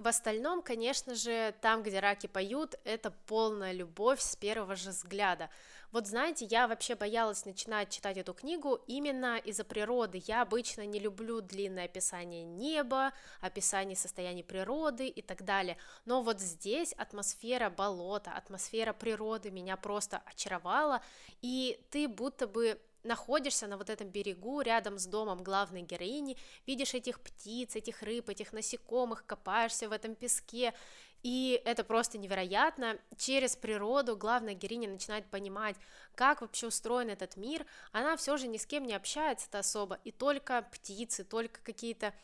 В 0.00 0.08
остальном, 0.08 0.62
конечно 0.62 1.14
же, 1.14 1.54
там, 1.60 1.82
где 1.82 2.00
раки 2.00 2.26
поют, 2.26 2.74
это 2.84 3.10
полная 3.26 3.72
любовь 3.72 4.22
с 4.22 4.34
первого 4.34 4.74
же 4.74 4.92
взгляда. 4.92 5.50
Вот 5.92 6.06
знаете, 6.06 6.46
я 6.46 6.68
вообще 6.68 6.94
боялась 6.94 7.44
начинать 7.44 7.90
читать 7.90 8.16
эту 8.16 8.32
книгу 8.32 8.80
именно 8.86 9.36
из-за 9.36 9.62
природы. 9.62 10.22
Я 10.26 10.40
обычно 10.40 10.86
не 10.86 10.98
люблю 10.98 11.42
длинное 11.42 11.84
описание 11.84 12.44
неба, 12.44 13.12
описание 13.42 13.94
состояния 13.94 14.42
природы 14.42 15.06
и 15.06 15.20
так 15.20 15.44
далее. 15.44 15.76
Но 16.06 16.22
вот 16.22 16.40
здесь 16.40 16.94
атмосфера 16.94 17.68
болота, 17.68 18.32
атмосфера 18.32 18.94
природы 18.94 19.50
меня 19.50 19.76
просто 19.76 20.22
очаровала, 20.24 21.02
и 21.42 21.78
ты 21.90 22.08
будто 22.08 22.46
бы 22.46 22.80
находишься 23.02 23.66
на 23.66 23.76
вот 23.76 23.90
этом 23.90 24.08
берегу 24.08 24.60
рядом 24.60 24.98
с 24.98 25.06
домом 25.06 25.42
главной 25.42 25.82
героини, 25.82 26.36
видишь 26.66 26.94
этих 26.94 27.20
птиц, 27.20 27.76
этих 27.76 28.02
рыб, 28.02 28.28
этих 28.28 28.52
насекомых, 28.52 29.24
копаешься 29.26 29.88
в 29.88 29.92
этом 29.92 30.14
песке, 30.14 30.74
и 31.22 31.60
это 31.64 31.84
просто 31.84 32.18
невероятно. 32.18 32.98
Через 33.18 33.54
природу 33.54 34.16
главная 34.16 34.54
героиня 34.54 34.88
начинает 34.88 35.26
понимать, 35.26 35.76
как 36.14 36.40
вообще 36.40 36.68
устроен 36.68 37.10
этот 37.10 37.36
мир. 37.36 37.66
Она 37.92 38.16
все 38.16 38.36
же 38.36 38.48
ни 38.48 38.56
с 38.56 38.66
кем 38.66 38.86
не 38.86 38.94
общается-то 38.94 39.58
особо, 39.58 39.98
и 40.04 40.12
только 40.12 40.62
птицы, 40.72 41.24
только 41.24 41.60
какие-то 41.62 42.14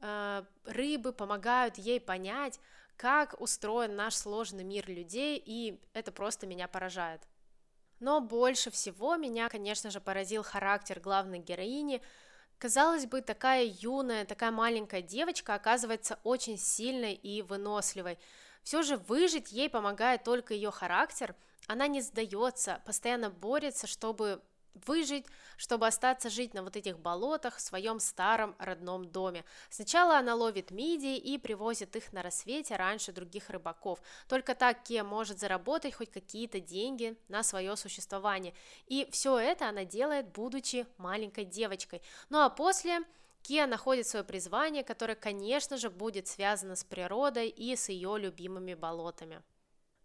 э, 0.00 0.44
рыбы 0.64 1.12
помогают 1.12 1.76
ей 1.76 2.00
понять, 2.00 2.58
как 2.96 3.38
устроен 3.40 3.96
наш 3.96 4.14
сложный 4.14 4.64
мир 4.64 4.88
людей, 4.88 5.42
и 5.44 5.80
это 5.92 6.12
просто 6.12 6.46
меня 6.46 6.68
поражает. 6.68 7.22
Но 8.00 8.22
больше 8.22 8.70
всего 8.70 9.16
меня, 9.16 9.48
конечно 9.50 9.90
же, 9.90 10.00
поразил 10.00 10.42
характер 10.42 11.00
главной 11.00 11.38
героини. 11.38 12.02
Казалось 12.58 13.06
бы, 13.06 13.20
такая 13.20 13.64
юная, 13.64 14.24
такая 14.24 14.50
маленькая 14.50 15.02
девочка 15.02 15.54
оказывается 15.54 16.18
очень 16.24 16.58
сильной 16.58 17.12
и 17.12 17.42
выносливой. 17.42 18.18
Все 18.62 18.82
же 18.82 18.96
выжить 18.96 19.52
ей 19.52 19.68
помогает 19.68 20.24
только 20.24 20.54
ее 20.54 20.70
характер. 20.70 21.34
Она 21.66 21.86
не 21.86 22.00
сдается, 22.00 22.80
постоянно 22.86 23.28
борется, 23.30 23.86
чтобы 23.86 24.42
выжить, 24.74 25.26
чтобы 25.56 25.86
остаться 25.86 26.30
жить 26.30 26.54
на 26.54 26.62
вот 26.62 26.76
этих 26.76 26.98
болотах 26.98 27.56
в 27.56 27.60
своем 27.60 28.00
старом 28.00 28.54
родном 28.58 29.04
доме. 29.04 29.44
Сначала 29.68 30.18
она 30.18 30.34
ловит 30.34 30.70
мидии 30.70 31.16
и 31.16 31.38
привозит 31.38 31.96
их 31.96 32.12
на 32.12 32.22
рассвете 32.22 32.76
раньше 32.76 33.12
других 33.12 33.50
рыбаков. 33.50 34.00
Только 34.28 34.54
так 34.54 34.82
Кия 34.82 35.04
может 35.04 35.38
заработать 35.38 35.94
хоть 35.94 36.10
какие-то 36.10 36.60
деньги 36.60 37.16
на 37.28 37.42
свое 37.42 37.76
существование. 37.76 38.54
И 38.86 39.08
все 39.10 39.38
это 39.38 39.68
она 39.68 39.84
делает, 39.84 40.28
будучи 40.32 40.86
маленькой 40.98 41.44
девочкой. 41.44 42.02
Ну 42.28 42.40
а 42.40 42.50
после... 42.50 43.00
Кия 43.42 43.66
находит 43.66 44.06
свое 44.06 44.22
призвание, 44.22 44.84
которое, 44.84 45.14
конечно 45.14 45.78
же, 45.78 45.88
будет 45.88 46.28
связано 46.28 46.76
с 46.76 46.84
природой 46.84 47.48
и 47.48 47.74
с 47.74 47.88
ее 47.88 48.18
любимыми 48.18 48.74
болотами. 48.74 49.42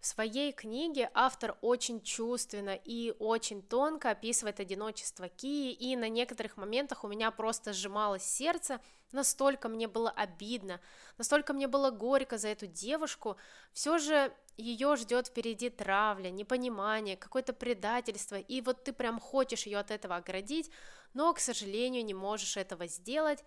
В 0.05 0.07
своей 0.07 0.51
книге 0.51 1.09
автор 1.15 1.57
очень 1.61 1.99
чувственно 1.99 2.75
и 2.75 3.15
очень 3.17 3.63
тонко 3.63 4.11
описывает 4.11 4.59
одиночество 4.59 5.29
Кии, 5.29 5.73
и 5.73 5.95
на 5.95 6.09
некоторых 6.09 6.57
моментах 6.57 7.03
у 7.03 7.07
меня 7.07 7.31
просто 7.31 7.73
сжималось 7.73 8.21
сердце, 8.21 8.79
настолько 9.11 9.67
мне 9.67 9.87
было 9.87 10.11
обидно, 10.11 10.79
настолько 11.17 11.53
мне 11.53 11.67
было 11.67 11.89
горько 11.89 12.37
за 12.37 12.49
эту 12.49 12.67
девушку, 12.67 13.37
все 13.73 13.97
же 13.97 14.31
ее 14.57 14.95
ждет 14.95 15.25
впереди 15.25 15.71
травля, 15.71 16.29
непонимание, 16.29 17.17
какое-то 17.17 17.53
предательство, 17.53 18.35
и 18.35 18.61
вот 18.61 18.83
ты 18.83 18.93
прям 18.93 19.19
хочешь 19.19 19.65
ее 19.65 19.79
от 19.79 19.89
этого 19.89 20.17
оградить, 20.17 20.69
но, 21.15 21.33
к 21.33 21.39
сожалению, 21.39 22.05
не 22.05 22.13
можешь 22.13 22.57
этого 22.57 22.85
сделать, 22.85 23.43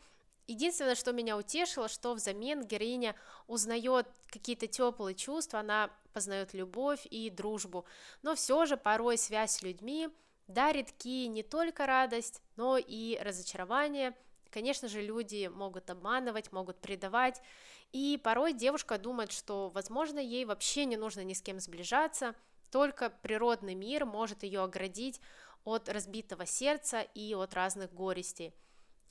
Единственное, 0.49 0.95
что 0.95 1.13
меня 1.13 1.37
утешило, 1.37 1.89
что 1.89 2.15
взамен 2.15 2.65
героиня 2.65 3.15
узнает 3.49 4.07
какие-то 4.31 4.67
теплые 4.67 5.15
чувства, 5.15 5.61
она 5.61 5.91
познает 6.19 6.53
любовь 6.53 7.07
и 7.11 7.31
дружбу, 7.31 7.85
но 8.23 8.35
все 8.35 8.67
же 8.67 8.77
порой 8.77 9.17
связь 9.17 9.53
с 9.53 9.63
людьми 9.63 10.09
дарит 10.49 10.91
Ки 10.91 11.29
не 11.29 11.45
только 11.45 11.87
радость, 11.87 12.43
но 12.57 12.77
и 12.77 13.17
разочарование. 13.21 14.17
Конечно 14.51 14.89
же, 14.89 15.01
люди 15.01 15.47
могут 15.47 15.91
обманывать, 15.91 16.51
могут 16.51 16.81
предавать, 16.81 17.41
и 17.93 18.21
порой 18.25 18.53
девушка 18.53 18.99
думает, 18.99 19.31
что, 19.31 19.71
возможно, 19.71 20.19
ей 20.19 20.45
вообще 20.45 20.87
не 20.87 20.97
нужно 20.97 21.23
ни 21.23 21.35
с 21.35 21.41
кем 21.41 21.61
сближаться, 21.61 22.35
только 22.73 23.11
природный 23.11 23.77
мир 23.77 24.05
может 24.05 24.43
ее 24.43 24.63
оградить 24.65 25.21
от 25.63 25.89
разбитого 25.89 26.47
сердца 26.47 27.03
и 27.15 27.33
от 27.33 27.55
разных 27.55 27.95
горестей. 27.95 28.53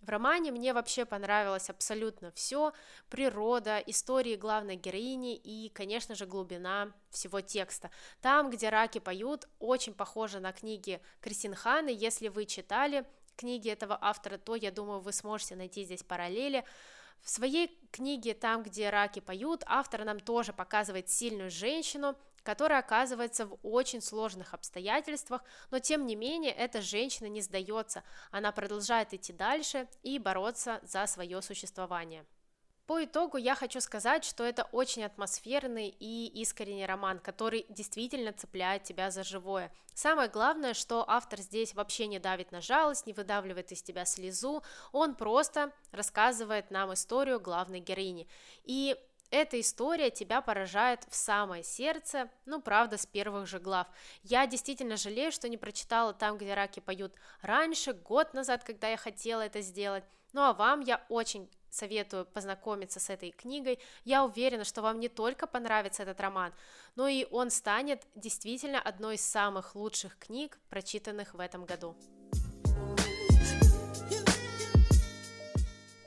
В 0.01 0.09
романе 0.09 0.51
мне 0.51 0.73
вообще 0.73 1.05
понравилось 1.05 1.69
абсолютно 1.69 2.31
все, 2.31 2.71
природа, 3.09 3.79
истории 3.79 4.35
главной 4.35 4.75
героини 4.75 5.35
и, 5.35 5.69
конечно 5.69 6.15
же, 6.15 6.25
глубина 6.25 6.93
всего 7.09 7.41
текста. 7.41 7.89
Там, 8.21 8.49
где 8.49 8.69
раки 8.69 8.99
поют, 8.99 9.47
очень 9.59 9.93
похоже 9.93 10.39
на 10.39 10.53
книги 10.53 11.01
Кристин 11.19 11.55
Ханы, 11.55 11.89
если 11.89 12.27
вы 12.27 12.45
читали 12.45 13.05
книги 13.35 13.69
этого 13.69 13.97
автора, 13.99 14.37
то, 14.37 14.55
я 14.55 14.71
думаю, 14.71 14.99
вы 14.99 15.13
сможете 15.13 15.55
найти 15.55 15.83
здесь 15.83 16.03
параллели. 16.03 16.63
В 17.21 17.29
своей 17.29 17.77
книге 17.91 18.33
«Там, 18.33 18.63
где 18.63 18.89
раки 18.89 19.19
поют» 19.19 19.63
автор 19.65 20.05
нам 20.05 20.19
тоже 20.19 20.53
показывает 20.53 21.09
сильную 21.09 21.49
женщину, 21.49 22.15
которая 22.47 22.79
оказывается 22.79 23.45
в 23.45 23.57
очень 23.61 23.99
сложных 23.99 24.53
обстоятельствах, 24.53 25.43
но 25.69 25.79
тем 25.79 26.05
не 26.05 26.15
менее 26.15 26.53
эта 26.53 26.81
женщина 26.81 27.27
не 27.27 27.41
сдается, 27.41 28.03
она 28.31 28.53
продолжает 28.53 29.13
идти 29.13 29.33
дальше 29.33 29.85
и 30.01 30.17
бороться 30.17 30.79
за 30.81 31.05
свое 31.07 31.41
существование. 31.41 32.25
По 32.85 33.03
итогу 33.03 33.35
я 33.35 33.53
хочу 33.53 33.81
сказать, 33.81 34.23
что 34.23 34.45
это 34.45 34.63
очень 34.71 35.03
атмосферный 35.03 35.93
и 35.99 36.27
искренний 36.41 36.85
роман, 36.85 37.19
который 37.19 37.65
действительно 37.67 38.31
цепляет 38.31 38.83
тебя 38.83 39.11
за 39.11 39.25
живое. 39.25 39.69
Самое 39.93 40.29
главное, 40.29 40.73
что 40.73 41.03
автор 41.05 41.41
здесь 41.41 41.73
вообще 41.73 42.07
не 42.07 42.17
давит 42.17 42.53
на 42.53 42.61
жалость, 42.61 43.07
не 43.07 43.11
выдавливает 43.11 43.73
из 43.73 43.83
тебя 43.83 44.05
слезу, 44.05 44.63
он 44.93 45.15
просто 45.15 45.73
рассказывает 45.91 46.71
нам 46.71 46.93
историю 46.93 47.41
главной 47.41 47.81
героини. 47.81 48.25
И 48.63 48.95
эта 49.31 49.59
история 49.59 50.09
тебя 50.09 50.41
поражает 50.41 51.05
в 51.09 51.15
самое 51.15 51.63
сердце, 51.63 52.29
ну, 52.45 52.61
правда, 52.61 52.97
с 52.97 53.05
первых 53.05 53.47
же 53.47 53.59
глав. 53.59 53.87
Я 54.23 54.47
действительно 54.47 54.97
жалею, 54.97 55.31
что 55.31 55.49
не 55.49 55.57
прочитала 55.57 56.13
там, 56.13 56.37
где 56.37 56.53
раки 56.53 56.79
поют 56.79 57.13
раньше, 57.41 57.93
год 57.93 58.33
назад, 58.33 58.63
когда 58.63 58.89
я 58.89 58.97
хотела 58.97 59.41
это 59.41 59.61
сделать. 59.61 60.03
Ну, 60.33 60.41
а 60.41 60.53
вам 60.53 60.81
я 60.81 61.05
очень 61.09 61.49
советую 61.69 62.25
познакомиться 62.25 62.99
с 62.99 63.09
этой 63.09 63.31
книгой. 63.31 63.79
Я 64.03 64.23
уверена, 64.23 64.63
что 64.63 64.81
вам 64.81 64.99
не 64.99 65.09
только 65.09 65.47
понравится 65.47 66.03
этот 66.03 66.19
роман, 66.19 66.53
но 66.95 67.07
и 67.07 67.27
он 67.31 67.49
станет 67.49 68.03
действительно 68.15 68.81
одной 68.81 69.15
из 69.15 69.21
самых 69.21 69.75
лучших 69.75 70.17
книг, 70.17 70.59
прочитанных 70.69 71.33
в 71.33 71.39
этом 71.39 71.65
году. 71.65 71.95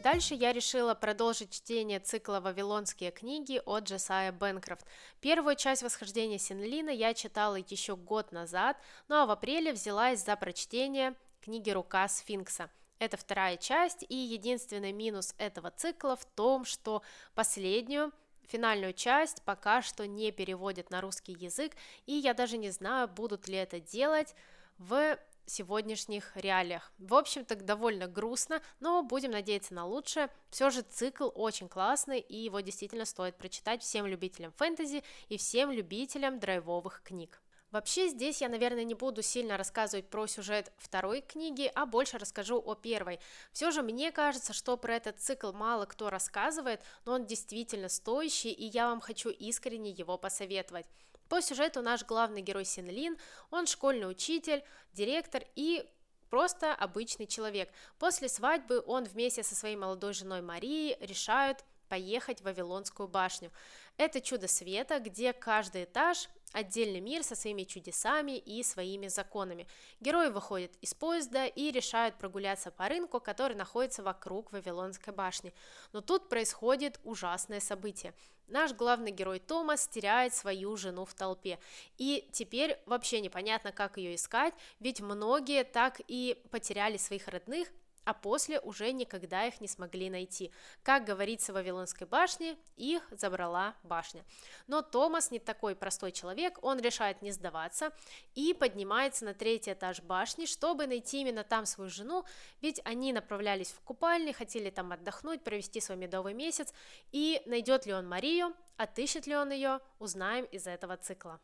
Дальше 0.02 0.35
я 0.35 0.54
решила 0.54 0.95
продолжить 0.95 1.52
чтение 1.52 2.00
цикла 2.00 2.40
«Вавилонские 2.40 3.11
книги» 3.11 3.61
от 3.66 3.85
Джесая 3.85 4.33
Бенкрофт. 4.33 4.87
Первую 5.21 5.57
часть 5.57 5.83
«Восхождения 5.83 6.38
Синлина» 6.38 6.88
я 6.88 7.12
читала 7.12 7.57
еще 7.57 7.97
год 7.97 8.33
назад, 8.33 8.78
ну 9.09 9.16
а 9.16 9.26
в 9.26 9.30
апреле 9.30 9.75
взялась 9.75 10.25
за 10.25 10.37
прочтение 10.37 11.14
книги 11.42 11.69
«Рука 11.71 12.09
сфинкса». 12.09 12.71
Это 12.99 13.19
вторая 13.19 13.59
часть, 13.59 14.07
и 14.09 14.14
единственный 14.14 14.92
минус 14.92 15.35
этого 15.37 15.71
цикла 15.71 16.16
в 16.16 16.25
том, 16.25 16.64
что 16.64 17.02
последнюю 17.35 18.11
Финальную 18.49 18.95
часть 18.95 19.42
пока 19.42 19.83
что 19.83 20.07
не 20.07 20.33
переводят 20.33 20.90
на 20.90 21.02
русский 21.02 21.33
язык, 21.33 21.73
и 22.07 22.14
я 22.14 22.33
даже 22.33 22.57
не 22.57 22.71
знаю, 22.71 23.07
будут 23.07 23.49
ли 23.49 23.57
это 23.57 23.80
делать 23.80 24.35
в 24.78 25.19
сегодняшних 25.50 26.37
реалиях. 26.37 26.92
В 26.99 27.14
общем-то, 27.14 27.57
довольно 27.57 28.07
грустно, 28.07 28.62
но 28.80 29.02
будем 29.02 29.33
надеяться 29.33 29.75
на 29.75 29.87
лучшее. 29.87 30.30
Все 30.50 30.71
же 30.71 30.83
цикл 30.83 31.30
очень 31.35 31.69
классный, 31.69 32.21
и 32.21 32.37
его 32.37 32.61
действительно 32.61 33.04
стоит 33.04 33.37
прочитать 33.37 33.83
всем 33.83 34.07
любителям 34.07 34.52
фэнтези 34.52 35.02
и 35.28 35.37
всем 35.37 35.71
любителям 35.71 36.38
драйвовых 36.38 37.02
книг. 37.02 37.42
Вообще 37.71 38.09
здесь 38.09 38.40
я, 38.40 38.49
наверное, 38.49 38.83
не 38.83 38.95
буду 38.95 39.23
сильно 39.23 39.57
рассказывать 39.57 40.09
про 40.09 40.26
сюжет 40.26 40.73
второй 40.76 41.21
книги, 41.21 41.71
а 41.73 41.87
больше 41.87 42.19
расскажу 42.19 42.59
о 42.59 42.75
первой. 42.75 43.21
Все 43.52 43.71
же 43.71 43.83
мне 43.83 44.11
кажется, 44.11 44.52
что 44.52 44.76
про 44.76 44.97
этот 44.97 45.21
цикл 45.21 45.52
мало 45.52 45.87
кто 45.87 46.11
рассказывает, 46.11 46.83
но 47.04 47.12
он 47.12 47.26
действительно 47.26 47.88
стоящий, 47.88 48.50
и 48.50 48.64
я 48.66 48.88
вам 48.88 49.00
хочу 49.00 49.30
искренне 49.30 49.90
его 49.90 50.19
посоветовать. 50.19 50.87
По 51.30 51.40
сюжету 51.40 51.80
наш 51.80 52.04
главный 52.04 52.42
герой 52.42 52.64
Синлин, 52.64 53.16
он 53.52 53.68
школьный 53.68 54.10
учитель, 54.10 54.64
директор 54.92 55.44
и 55.54 55.88
просто 56.28 56.75
обычный 56.75 57.28
человек. 57.28 57.70
После 58.00 58.28
свадьбы 58.28 58.82
он 58.84 59.04
вместе 59.04 59.44
со 59.44 59.54
своей 59.54 59.76
молодой 59.76 60.12
женой 60.12 60.42
Марией 60.42 60.96
решают 61.00 61.64
поехать 61.88 62.40
в 62.40 62.44
Вавилонскую 62.46 63.08
башню. 63.08 63.52
Это 63.96 64.20
чудо 64.20 64.49
света, 64.49 64.99
где 64.99 65.32
каждый 65.32 65.84
этаж 65.84 66.28
отдельный 66.52 67.00
мир 67.00 67.23
со 67.23 67.35
своими 67.35 67.64
чудесами 67.64 68.38
и 68.38 68.62
своими 68.62 69.09
законами. 69.09 69.66
Герои 70.00 70.28
выходят 70.28 70.73
из 70.80 70.95
поезда 70.95 71.47
и 71.47 71.71
решают 71.71 72.16
прогуляться 72.16 72.71
по 72.71 72.88
рынку, 72.88 73.21
который 73.21 73.57
находится 73.57 74.02
вокруг 74.02 74.52
Вавилонской 74.52 75.12
башни. 75.12 75.52
Но 75.92 76.00
тут 76.00 76.28
происходит 76.28 77.00
ужасное 77.04 77.61
событие. 77.61 78.14
Наш 78.50 78.73
главный 78.73 79.12
герой 79.12 79.38
Томас 79.38 79.87
теряет 79.87 80.35
свою 80.35 80.76
жену 80.76 81.04
в 81.04 81.14
толпе. 81.14 81.61
И 81.99 82.28
теперь 82.33 82.80
вообще 82.85 83.21
непонятно, 83.21 83.71
как 83.71 83.97
ее 83.97 84.16
искать, 84.16 84.54
ведь 84.80 85.00
многие 85.00 85.62
так 85.62 86.00
и 86.09 86.42
потеряли 86.50 86.97
своих 86.97 87.28
родных, 87.28 87.69
а 88.04 88.14
после 88.14 88.61
уже 88.61 88.92
никогда 88.92 89.47
их 89.47 89.61
не 89.61 89.69
смогли 89.69 90.11
найти. 90.11 90.52
Как 90.83 91.04
говорится 91.04 91.52
в 91.52 91.54
Вавилонской 91.57 92.07
башне, 92.07 92.57
их 92.76 93.07
забрала 93.11 93.75
башня. 93.83 94.25
Но 94.66 94.83
Томас 94.83 95.30
не 95.30 95.38
такой 95.38 95.75
простой 95.75 96.12
человек, 96.12 96.59
он 96.62 96.80
решает 96.80 97.23
не 97.23 97.30
сдаваться 97.30 97.92
и 98.35 98.54
поднимается 98.54 99.25
на 99.25 99.35
третий 99.35 99.73
этаж 99.73 100.00
башни, 100.02 100.47
чтобы 100.47 100.87
найти 100.87 101.21
именно 101.21 101.45
там 101.45 101.66
свою 101.66 101.90
жену, 101.90 102.25
ведь 102.61 102.80
они 102.85 103.12
направлялись 103.12 103.71
в 103.71 103.80
купальни, 103.80 104.33
хотели 104.33 104.71
там 104.71 104.92
отдохнуть, 104.92 105.42
провести 105.42 105.80
свой 105.80 105.99
медовый 105.99 106.35
месяц, 106.35 106.73
и 107.12 107.42
найдет 107.47 107.87
ли 107.87 107.92
он 107.92 108.09
Марию, 108.09 108.54
отыщет 108.76 109.26
ли 109.26 109.37
он 109.37 109.50
ее, 109.50 109.80
узнаем 109.99 110.45
из 110.47 110.66
этого 110.66 110.97
цикла. 110.97 111.40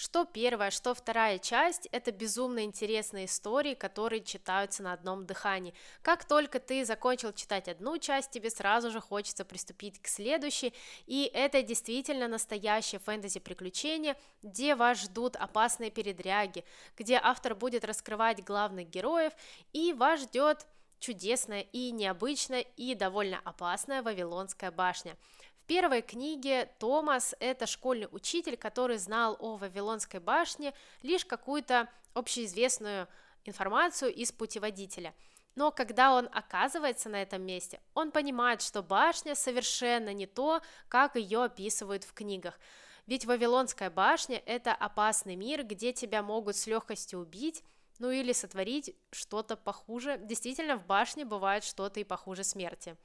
Что 0.00 0.24
первая, 0.24 0.70
что 0.70 0.94
вторая 0.94 1.40
часть– 1.40 1.88
это 1.90 2.12
безумно 2.12 2.62
интересные 2.62 3.24
истории, 3.24 3.74
которые 3.74 4.22
читаются 4.22 4.84
на 4.84 4.92
одном 4.92 5.26
дыхании. 5.26 5.74
Как 6.02 6.24
только 6.24 6.60
ты 6.60 6.84
закончил 6.84 7.32
читать 7.32 7.66
одну 7.66 7.98
часть, 7.98 8.30
тебе 8.30 8.48
сразу 8.48 8.92
же 8.92 9.00
хочется 9.00 9.44
приступить 9.44 10.00
к 10.00 10.06
следующей, 10.06 10.72
и 11.06 11.28
это 11.34 11.62
действительно 11.62 12.28
настоящее 12.28 13.00
фэнтези-приключение, 13.00 14.14
где 14.40 14.76
вас 14.76 15.02
ждут 15.02 15.34
опасные 15.34 15.90
передряги, 15.90 16.64
где 16.96 17.18
автор 17.20 17.56
будет 17.56 17.84
раскрывать 17.84 18.44
главных 18.44 18.88
героев, 18.88 19.32
и 19.72 19.92
вас 19.92 20.20
ждет 20.20 20.64
чудесная 21.00 21.62
и 21.72 21.90
необычная 21.90 22.64
и 22.76 22.94
довольно 22.94 23.40
опасная 23.44 24.04
Вавилонская 24.04 24.70
башня– 24.70 25.16
первой 25.68 26.00
книге 26.00 26.70
Томас– 26.78 27.36
это 27.40 27.66
школьный 27.66 28.08
учитель, 28.10 28.56
который 28.56 28.96
знал 28.96 29.36
о 29.38 29.56
Вавилонской 29.56 30.18
башне 30.18 30.72
лишь 31.02 31.26
какую-то 31.26 31.88
общеизвестную 32.14 33.06
информацию 33.44 34.12
из 34.12 34.32
путеводителя. 34.32 35.14
Но 35.54 35.70
когда 35.70 36.14
он 36.14 36.28
оказывается 36.32 37.10
на 37.10 37.20
этом 37.20 37.42
месте, 37.42 37.80
он 37.92 38.12
понимает, 38.12 38.62
что 38.62 38.82
башня 38.82 39.34
совершенно 39.34 40.14
не 40.14 40.26
то, 40.26 40.62
как 40.88 41.16
ее 41.16 41.44
описывают 41.44 42.04
в 42.04 42.14
книгах. 42.14 42.58
Ведь 43.06 43.26
Вавилонская 43.26 43.90
башня– 43.90 44.42
это 44.46 44.72
опасный 44.72 45.36
мир, 45.36 45.64
где 45.64 45.92
тебя 45.92 46.22
могут 46.22 46.56
с 46.56 46.66
легкостью 46.66 47.20
убить, 47.20 47.62
ну 47.98 48.10
или 48.10 48.32
сотворить 48.32 48.96
что-то 49.10 49.56
похуже. 49.56 50.18
Действительно, 50.22 50.78
в 50.78 50.86
башне 50.86 51.26
бывает 51.26 51.62
что-то 51.62 52.00
и 52.00 52.04
похуже 52.04 52.42
смерти. 52.42 52.96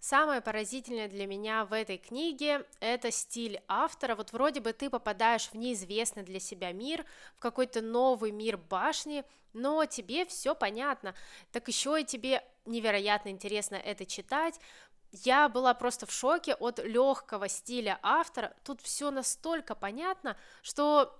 Самое 0.00 0.40
поразительное 0.40 1.08
для 1.08 1.26
меня 1.26 1.66
в 1.66 1.74
этой 1.74 1.98
книге– 1.98 2.64
это 2.80 3.10
стиль 3.10 3.60
автора. 3.68 4.16
Вот 4.16 4.32
вроде 4.32 4.60
бы 4.60 4.72
ты 4.72 4.88
попадаешь 4.88 5.48
в 5.48 5.54
неизвестный 5.54 6.22
для 6.22 6.40
себя 6.40 6.72
мир, 6.72 7.04
в 7.36 7.38
какой-то 7.38 7.82
новый 7.82 8.30
мир 8.30 8.56
башни, 8.56 9.24
но 9.52 9.84
тебе 9.84 10.24
все 10.24 10.54
понятно. 10.54 11.14
Так 11.52 11.68
еще 11.68 12.00
и 12.00 12.04
тебе 12.04 12.42
невероятно 12.64 13.28
интересно 13.28 13.74
это 13.74 14.06
читать. 14.06 14.58
Я 15.12 15.50
была 15.50 15.74
просто 15.74 16.06
в 16.06 16.12
шоке 16.12 16.54
от 16.54 16.78
легкого 16.78 17.48
стиля 17.48 17.98
автора. 18.02 18.56
Тут 18.64 18.80
все 18.80 19.10
настолько 19.10 19.74
понятно, 19.74 20.34
что 20.62 21.19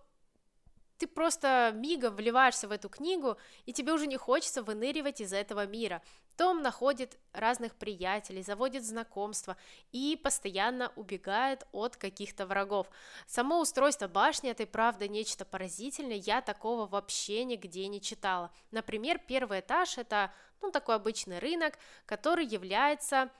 ты 1.01 1.07
просто 1.07 1.73
мигом 1.75 2.15
вливаешься 2.15 2.69
в 2.69 2.73
эту 2.73 2.91
книгу, 2.91 3.39
и 3.65 3.73
тебе 3.73 3.95
уже 3.95 4.07
не 4.07 4.19
хочется 4.19 4.63
выныривать 4.63 5.23
из 5.23 5.33
этого 5.33 5.67
мира. 5.67 6.03
Том 6.37 6.61
находит 6.61 7.19
разных 7.33 7.75
приятелей, 7.75 8.43
заводит 8.43 8.85
знакомства 8.85 9.57
и 9.93 10.21
постоянно 10.23 10.93
убегает 10.97 11.67
от 11.73 11.97
каких-то 11.97 12.47
врагов. 12.47 12.87
Само 13.27 13.61
устройство 13.61 14.09
башни 14.09 14.51
это 14.51 14.65
и 14.65 14.67
правда 14.67 15.09
нечто 15.09 15.47
поразительное, 15.47 16.17
я 16.17 16.43
такого 16.43 16.87
вообще 16.87 17.45
нигде 17.45 17.89
не 17.89 18.03
читала. 18.03 18.51
Например, 18.71 19.19
первый 19.19 19.61
этаж 19.61 19.97
это 19.97 20.35
ну, 20.61 20.71
такой 20.71 20.97
обычный 20.97 21.39
рынок, 21.39 21.79
который 22.05 22.45
является 22.45 23.31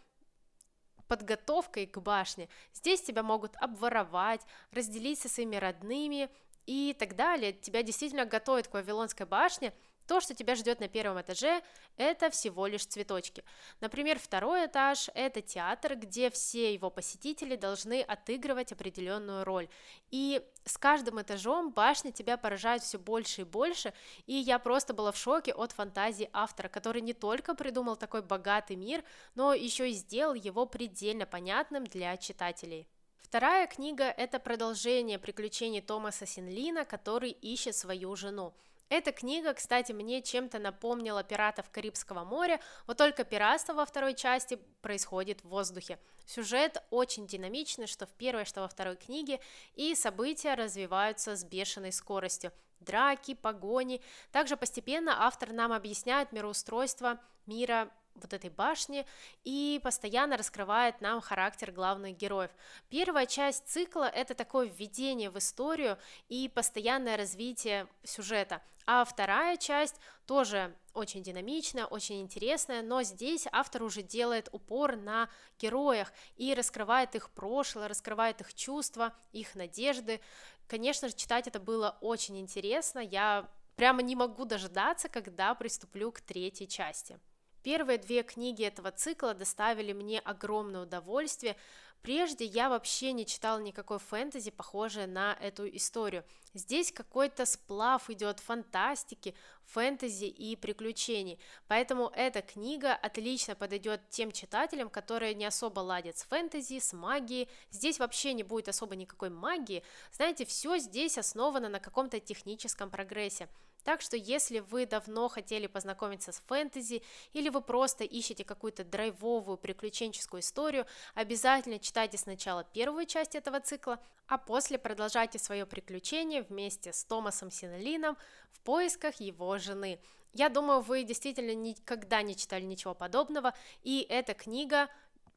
подготовкой 1.09 1.87
к 1.87 1.99
башне. 1.99 2.49
Здесь 2.73 3.03
тебя 3.03 3.23
могут 3.23 3.57
обворовать, 3.57 4.41
разделить 4.71 5.19
со 5.19 5.29
своими 5.29 5.57
родными 5.57 6.31
и 6.71 6.95
так 6.95 7.17
далее. 7.17 7.53
Тебя 7.53 7.83
действительно 7.83 8.25
готовят 8.25 8.69
к 8.69 8.75
Вавилонской 8.75 9.27
башне– 9.27 9.73
то, 10.11 10.21
что 10.21 10.35
тебя 10.35 10.57
ждет 10.57 10.81
на 10.81 10.89
первом 10.89 11.21
этаже, 11.21 11.63
это 11.97 12.31
всего 12.31 12.67
лишь 12.67 12.85
цветочки. 12.85 13.45
Например, 13.81 14.19
второй 14.19 14.67
этаж– 14.67 15.09
это 15.15 15.41
театр, 15.41 15.95
где 15.95 16.31
все 16.31 16.75
его 16.75 16.91
посетители 16.91 17.55
должны 17.55 18.03
отыгрывать 18.03 18.73
определенную 18.73 19.45
роль. 19.45 19.69
И 20.11 20.43
с 20.65 20.77
каждым 20.79 21.23
этажом 21.23 21.71
башня 21.71 22.11
тебя 22.11 22.37
поражает 22.37 22.83
все 22.83 22.99
больше 22.99 23.43
и 23.43 23.45
больше, 23.45 23.95
и 24.27 24.35
я 24.35 24.59
просто 24.59 24.95
была 24.95 25.13
в 25.13 25.17
шоке 25.17 25.53
от 25.53 25.71
фантазии 25.71 26.29
автора, 26.33 26.67
который 26.69 27.03
не 27.03 27.13
только 27.13 27.55
придумал 27.55 27.95
такой 27.95 28.23
богатый 28.23 28.75
мир, 28.75 29.05
но 29.37 29.55
еще 29.55 29.89
и 29.89 29.93
сделал 29.93 30.35
его 30.35 30.67
предельно 30.67 31.25
понятным 31.25 31.85
для 31.85 32.17
читателей. 32.17 32.89
Вторая 33.31 33.69
книга– 33.69 34.07
это 34.17 34.41
продолжение 34.41 35.17
приключений 35.17 35.81
Томаса 35.81 36.27
Синлина, 36.27 36.85
который 36.85 37.31
ищет 37.31 37.77
свою 37.77 38.17
жену. 38.17 38.53
Эта 38.89 39.13
книга, 39.13 39.55
кстати, 39.55 39.93
мне 39.93 40.21
чем-то 40.21 40.59
напомнила 40.59 41.23
«Пиратов 41.23 41.71
Карибского 41.71 42.25
моря», 42.25 42.59
вот 42.89 42.97
только 42.97 43.23
пиратство 43.23 43.75
во 43.75 43.87
второй 43.87 44.15
части 44.15 44.59
происходит 44.83 45.45
в 45.45 45.49
воздухе. 45.49 46.01
Сюжет 46.27 46.83
очень 46.91 47.29
динамичный, 47.29 47.87
что 47.87 48.05
в 48.05 48.11
первой, 48.11 48.45
что 48.45 48.63
во 48.63 48.69
второй 48.69 48.97
книге, 48.97 49.39
и 49.75 49.95
события 49.95 50.55
развиваются 50.55 51.37
с 51.37 51.45
бешеной 51.45 51.93
скоростью. 51.93 52.51
Драки, 52.81 53.35
погони. 53.35 54.03
Также 54.33 54.57
постепенно 54.57 55.25
автор 55.25 55.53
нам 55.53 55.73
объясняет 55.73 56.33
мироустройство 56.33 57.21
мира 57.47 57.93
вот 58.23 58.33
этой 58.33 58.51
башни 58.51 59.07
и 59.45 59.81
постоянно 59.83 60.37
раскрывает 60.37 61.01
нам 61.01 61.21
характер 61.21 61.73
главных 61.73 62.17
героев. 62.17 62.51
Первая 62.89 63.27
часть 63.27 63.69
цикла– 63.69 64.09
это 64.15 64.35
такое 64.35 64.67
введение 64.69 65.31
в 65.31 65.39
историю 65.39 65.99
и 66.29 66.49
постоянное 66.49 67.17
развитие 67.17 67.87
сюжета, 68.05 68.63
а 68.87 69.05
вторая 69.05 69.57
часть 69.57 70.01
тоже 70.27 70.75
очень 70.95 71.23
динамичная, 71.23 71.87
очень 71.87 72.21
интересная, 72.21 72.83
но 72.83 73.03
здесь 73.03 73.47
автор 73.53 73.85
уже 73.85 74.03
делает 74.03 74.49
упор 74.53 74.97
на 74.97 75.29
героях 75.59 76.13
и 76.37 76.55
раскрывает 76.55 77.15
их 77.15 77.31
прошлое, 77.31 77.89
раскрывает 77.89 78.41
их 78.41 78.53
чувства, 78.55 79.15
их 79.33 79.55
надежды. 79.55 80.21
Конечно 80.67 81.09
же, 81.09 81.15
читать 81.15 81.47
это 81.47 81.61
было 81.61 81.99
очень 82.01 82.39
интересно, 82.41 82.99
я 82.99 83.49
прямо 83.77 84.03
не 84.03 84.17
могу 84.17 84.45
дождаться, 84.45 85.09
когда 85.09 85.55
приступлю 85.55 86.13
к 86.13 86.21
третьей 86.21 86.69
части. 86.69 87.19
Первые 87.63 87.99
две 87.99 88.23
книги 88.23 88.65
этого 88.65 88.91
цикла 88.91 89.35
доставили 89.35 89.93
мне 89.93 90.19
огромное 90.21 90.83
удовольствие. 90.83 91.57
Прежде 92.01 92.47
я 92.47 92.71
вообще 92.71 93.13
не 93.13 93.27
читала 93.27 93.59
никакой 93.59 93.99
фэнтези, 93.99 94.51
похожее 94.51 95.07
на 95.07 95.37
эту 95.39 95.69
историю. 95.77 96.25
Здесь 96.55 96.91
какой-то 96.91 97.45
сплав 97.45 98.09
идет 98.09 98.41
фантастики, 98.41 99.35
фэнтези 99.67 100.25
и 100.25 100.57
приключений. 100.57 101.39
Поэтому 101.69 102.11
эта 102.15 102.41
книга 102.41 102.95
отлично 102.95 103.55
подойдет 103.55 104.01
тем 104.09 104.33
читателям, 104.33 104.89
которые 104.89 105.35
не 105.35 105.45
особо 105.45 105.81
ладят 105.81 106.17
с 106.17 106.23
фэнтези, 106.23 106.79
с 106.79 106.95
магией. 106.95 107.51
Здесь 107.71 107.99
вообще 107.99 108.33
не 108.33 108.45
будет 108.45 108.71
особо 108.71 108.97
никакой 108.97 109.29
магии. 109.29 109.85
Знаете, 110.11 110.47
все 110.47 110.79
здесь 110.79 111.19
основано 111.19 111.69
на 111.69 111.81
каком-то 111.81 112.19
техническом 112.19 112.91
прогрессе. 112.91 113.49
Так 113.85 114.03
что 114.03 114.17
если 114.17 114.61
вы 114.61 114.87
давно 114.87 115.29
хотели 115.29 115.67
познакомиться 115.67 116.33
с 116.33 116.41
фэнтези 116.41 117.03
или 117.33 117.49
вы 117.49 117.61
просто 117.61 118.05
ищете 118.05 118.45
какую-то 118.45 118.85
драйвовую 118.85 119.57
приключенческую 119.57 120.41
историю, 120.41 120.87
обязательно 121.15 121.79
читайте 121.79 122.19
сначала 122.19 122.65
первую 122.65 123.07
часть 123.07 123.35
этого 123.35 123.61
цикла, 123.61 123.99
а 124.27 124.39
после 124.39 124.79
продолжайте 124.79 125.39
свое 125.39 125.67
приключение 125.67 126.43
вместе 126.43 126.93
с 126.93 127.05
Томасом 127.05 127.51
Синелином 127.51 128.17
в 128.53 128.61
поисках 128.61 129.19
его 129.21 129.59
жены. 129.59 129.99
Я 130.33 130.49
думаю, 130.49 130.81
вы 130.81 131.03
действительно 131.03 131.55
никогда 131.55 132.23
не 132.23 132.37
читали 132.37 132.63
ничего 132.63 132.95
подобного, 132.95 133.55
и 133.83 134.07
эта 134.09 134.35
книга, 134.35 134.89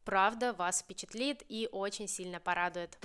правда, 0.05 0.53
вас 0.53 0.81
впечатлит 0.81 1.43
и 1.47 1.67
очень 1.71 2.07
сильно 2.07 2.39
порадует. 2.39 2.97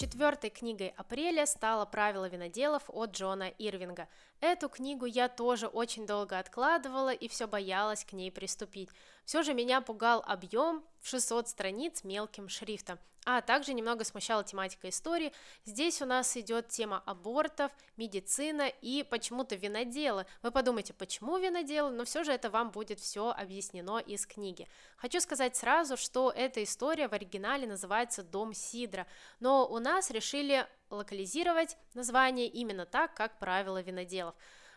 Четвертой 0.00 0.48
книгой 0.48 0.94
апреля 0.96 1.44
стало 1.44 1.84
«Правила 1.84 2.26
виноделов» 2.26 2.84
от 2.88 3.10
Джона 3.10 3.48
Ирвинга. 3.58 4.08
Эту 4.40 4.70
книгу 4.70 5.04
я 5.04 5.28
тоже 5.28 5.66
очень 5.66 6.06
долго 6.06 6.38
откладывала 6.38 7.12
и 7.12 7.28
все 7.28 7.46
боялась 7.46 8.04
к 8.04 8.12
ней 8.12 8.32
приступить. 8.32 8.88
Все 9.24 9.42
же 9.42 9.52
меня 9.52 9.82
пугал 9.82 10.24
объем 10.26 10.82
в 11.00 11.08
600 11.08 11.48
страниц 11.48 12.04
мелким 12.04 12.48
шрифтом. 12.48 12.98
А 13.26 13.42
также 13.42 13.74
немного 13.74 14.04
смущала 14.04 14.42
тематика 14.42 14.88
истории. 14.88 15.32
Здесь 15.66 16.00
у 16.00 16.06
нас 16.06 16.36
идет 16.38 16.68
тема 16.68 17.02
абортов, 17.04 17.70
медицина 17.98 18.66
и 18.80 19.02
почему-то 19.02 19.56
виноделы. 19.56 20.24
Вы 20.42 20.50
подумайте, 20.50 20.94
почему 20.94 21.36
виноделы, 21.36 21.90
но 21.90 22.06
все 22.06 22.24
же 22.24 22.32
это 22.32 22.48
вам 22.48 22.70
будет 22.70 22.98
все 22.98 23.30
объяснено 23.30 23.98
из 23.98 24.26
книги. 24.26 24.66
Хочу 24.96 25.20
сказать 25.20 25.54
сразу, 25.54 25.98
что 25.98 26.32
эта 26.34 26.62
история 26.64 27.08
в 27.08 27.12
оригинале 27.12 27.66
называется 27.66 28.22
«Дом 28.22 28.54
Сидра», 28.54 29.06
но 29.38 29.68
у 29.68 29.78
нас 29.80 30.10
решили 30.10 30.66
локализировать 30.90 31.76
название 31.94 32.46
именно 32.48 32.86
так, 32.86 33.14
как 33.14 33.38
правило 33.38 33.80
виноделов 33.80 34.34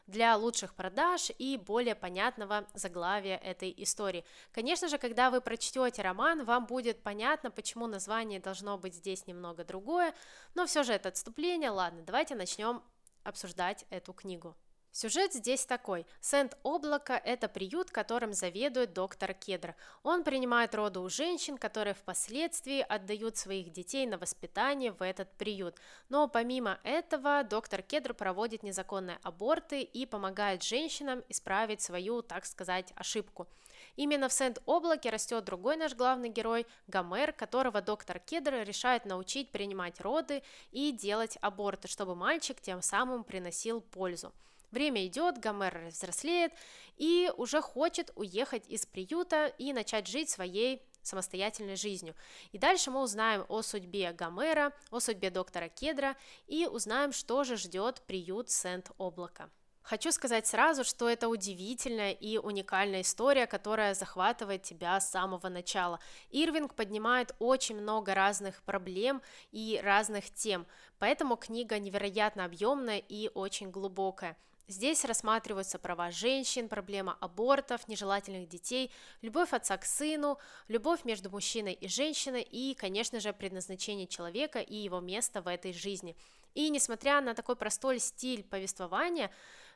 для 0.07 0.35
лучших 0.35 0.73
продаж 0.73 1.31
и 1.37 1.57
более 1.57 1.95
понятного 1.95 2.65
заглавия 2.73 3.37
этой 3.37 3.73
истории. 3.77 4.25
Конечно 4.51 4.87
же, 4.87 4.97
когда 4.97 5.29
вы 5.29 5.41
прочтете 5.41 6.01
роман, 6.01 6.43
вам 6.43 6.65
будет 6.65 7.01
понятно, 7.01 7.51
почему 7.51 7.87
название 7.87 8.39
должно 8.39 8.77
быть 8.77 8.95
здесь 8.95 9.27
немного 9.27 9.63
другое, 9.63 10.13
но 10.55 10.65
все 10.65 10.83
же 10.83 10.93
это 10.93 11.09
отступление. 11.09 11.69
Ладно, 11.69 12.03
давайте 12.03 12.35
начнем 12.35 12.83
обсуждать 13.23 13.85
эту 13.89 14.13
книгу. 14.13 14.55
Сюжет 14.95 15.33
здесь 15.33 15.65
такой. 15.65 16.05
Сент-Облако– 16.21 17.13
это 17.25 17.49
приют, 17.49 17.89
которым 17.89 18.31
заведует 18.31 18.93
доктор 18.93 19.33
Кедр. 19.33 19.75
Он 20.03 20.23
принимает 20.23 20.75
роды 20.75 20.99
у 20.99 21.09
женщин, 21.09 21.57
которые 21.57 21.95
впоследствии 21.95 22.85
отдают 22.87 23.35
своих 23.35 23.71
детей 23.71 24.05
на 24.05 24.19
воспитание 24.19 24.91
в 24.91 25.01
этот 25.01 25.31
приют. 25.31 25.77
Но 26.09 26.27
помимо 26.27 26.79
этого, 26.83 27.43
доктор 27.43 27.81
Кедр 27.81 28.13
проводит 28.13 28.61
незаконные 28.61 29.17
аборты 29.23 29.81
и 29.81 30.05
помогает 30.05 30.61
женщинам 30.61 31.23
исправить 31.27 31.81
свою, 31.81 32.21
так 32.21 32.45
сказать, 32.45 32.93
ошибку. 32.95 33.47
Именно 33.95 34.29
в 34.29 34.33
Сент-Облаке 34.33 35.09
растет 35.09 35.43
другой 35.43 35.75
наш 35.75 35.95
главный 35.95 36.29
герой, 36.29 36.67
Гомер, 36.85 37.33
которого 37.33 37.81
доктор 37.81 38.19
Кедр 38.19 38.63
решает 38.63 39.05
научить 39.05 39.49
принимать 39.49 39.99
роды 40.01 40.43
и 40.71 40.91
делать 40.91 41.39
аборты, 41.41 41.87
чтобы 41.87 42.13
мальчик 42.13 42.61
тем 42.61 42.83
самым 42.83 43.23
приносил 43.23 43.81
пользу. 43.81 44.31
Время 44.73 45.05
идет, 45.05 45.37
Гомер 45.37 45.85
взрослеет 45.89 46.51
и 46.97 47.31
уже 47.37 47.61
хочет 47.61 48.11
уехать 48.15 48.67
из 48.67 48.87
приюта 48.87 49.53
и 49.59 49.71
начать 49.71 50.07
жить 50.07 50.31
своей 50.31 50.81
самостоятельной 51.03 51.75
жизнью. 51.75 52.15
И 52.53 52.57
дальше 52.57 52.89
мы 52.89 53.03
узнаем 53.03 53.45
о 53.49 53.61
судьбе 53.61 54.11
Гомера, 54.13 54.73
о 54.89 54.99
судьбе 54.99 55.29
доктора 55.29 55.69
Кедра 55.69 56.17
и 56.47 56.65
узнаем, 56.65 57.11
что 57.11 57.43
же 57.43 57.55
ждет 57.55 58.01
приют 58.07 58.49
Сент-Облака. 58.49 59.51
Хочу 59.83 60.11
сказать 60.11 60.47
сразу, 60.47 60.83
что 60.83 61.07
это 61.07 61.27
удивительная 61.27 62.13
и 62.13 62.39
уникальная 62.39 63.01
история, 63.01 63.45
которая 63.45 63.93
захватывает 63.93 64.63
тебя 64.63 64.99
с 64.99 65.11
самого 65.11 65.49
начала. 65.49 65.99
Ирвинг 66.31 66.73
поднимает 66.73 67.35
очень 67.37 67.79
много 67.79 68.15
разных 68.15 68.63
проблем 68.63 69.21
и 69.51 69.79
разных 69.83 70.33
тем, 70.33 70.65
поэтому 70.97 71.35
книга 71.35 71.77
невероятно 71.77 72.45
объемная 72.45 72.97
и 72.97 73.29
очень 73.35 73.69
глубокая. 73.69 74.35
Здесь 74.67 75.03
рассматриваются 75.03 75.77
права 75.77 76.09
женщин, 76.09 76.69
проблема 76.69 77.17
абортов, 77.19 77.85
нежелательных 77.89 78.47
детей, 78.47 78.91
любовь 79.21 79.51
отца 79.51 79.77
к 79.77 79.83
сыну, 79.83 80.39
любовь 80.69 81.03
между 81.03 81.29
мужчиной 81.29 81.73
и 81.73 81.89
женщиной 81.89 82.43
и, 82.43 82.73
конечно 82.73 83.19
же, 83.19 83.33
предназначение 83.33 84.07
человека 84.07 84.59
и 84.59 84.75
его 84.75 85.01
место 85.01 85.41
в 85.41 85.49
этой 85.49 85.73
жизни. 85.73 86.15
И 86.53 86.69
несмотря 86.69 87.19
на 87.19 87.33
такой 87.33 87.57
простой 87.57 87.99
стиль 87.99 88.43
повествования, 88.43 89.31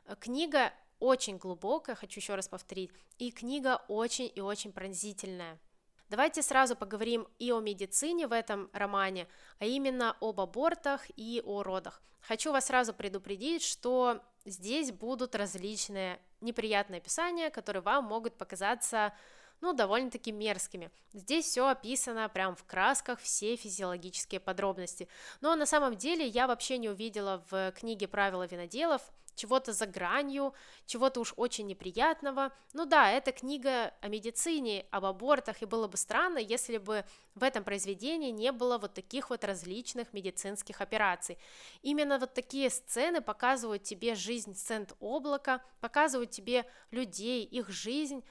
э, 0.06 0.16
книга 0.18 0.72
очень 1.00 1.36
глубокая, 1.36 1.94
хочу 1.94 2.20
еще 2.20 2.34
раз 2.34 2.48
повторить, 2.48 2.90
и 3.18 3.30
книга 3.30 3.84
очень 3.88 4.32
и 4.34 4.40
очень 4.40 4.72
пронзительная. 4.72 5.58
Давайте 6.08 6.42
сразу 6.42 6.74
поговорим 6.74 7.28
и 7.38 7.52
о 7.52 7.60
медицине 7.60 8.26
в 8.26 8.32
этом 8.32 8.70
романе, 8.72 9.28
а 9.58 9.66
именно 9.66 10.16
об 10.22 10.40
абортах 10.40 11.02
и 11.16 11.42
о 11.44 11.62
родах. 11.62 12.00
Хочу 12.20 12.52
вас 12.52 12.66
сразу 12.66 12.94
предупредить, 12.94 13.62
что 13.62 14.22
здесь 14.48 14.92
будут 14.92 15.34
различные 15.34 16.20
неприятные 16.40 16.98
описания, 16.98 17.50
которые 17.50 17.82
вам 17.82 18.04
могут 18.04 18.36
показаться 18.36 19.12
ну, 19.60 19.72
довольно-таки 19.72 20.32
мерзкими. 20.32 20.90
Здесь 21.12 21.46
все 21.46 21.66
описано 21.68 22.28
прям 22.28 22.54
в 22.54 22.64
красках, 22.64 23.20
все 23.20 23.56
физиологические 23.56 24.40
подробности. 24.40 25.08
Но 25.40 25.56
на 25.56 25.66
самом 25.66 25.96
деле 25.96 26.26
я 26.26 26.46
вообще 26.46 26.78
не 26.78 26.88
увидела 26.88 27.44
в 27.50 27.72
книге 27.72 28.08
«Правила 28.08 28.46
виноделов» 28.46 29.02
чего-то 29.38 29.72
за 29.72 29.86
гранью, 29.86 30.52
чего-то 30.84 31.20
уж 31.20 31.32
очень 31.36 31.66
неприятного. 31.66 32.52
Ну 32.74 32.84
да, 32.84 33.10
это 33.10 33.32
книга 33.32 33.94
о 34.00 34.08
медицине, 34.08 34.84
об 34.90 35.04
абортах, 35.04 35.62
и 35.62 35.66
было 35.66 35.88
бы 35.88 35.96
странно, 35.96 36.38
если 36.38 36.76
бы 36.76 37.04
в 37.34 37.42
этом 37.42 37.64
произведении 37.64 38.30
не 38.30 38.52
было 38.52 38.76
вот 38.76 38.94
таких 38.94 39.30
вот 39.30 39.44
различных 39.44 40.12
медицинских 40.12 40.80
операций. 40.80 41.38
Именно 41.82 42.18
вот 42.18 42.34
такие 42.34 42.68
сцены 42.68 43.20
показывают 43.20 43.84
тебе 43.84 44.14
жизнь 44.14 44.54
сцент 44.54 44.94
облака, 45.00 45.62
показывают 45.80 46.30
тебе 46.30 46.66
людей, 46.90 47.44
их 47.44 47.70
жизнь, 47.70 48.22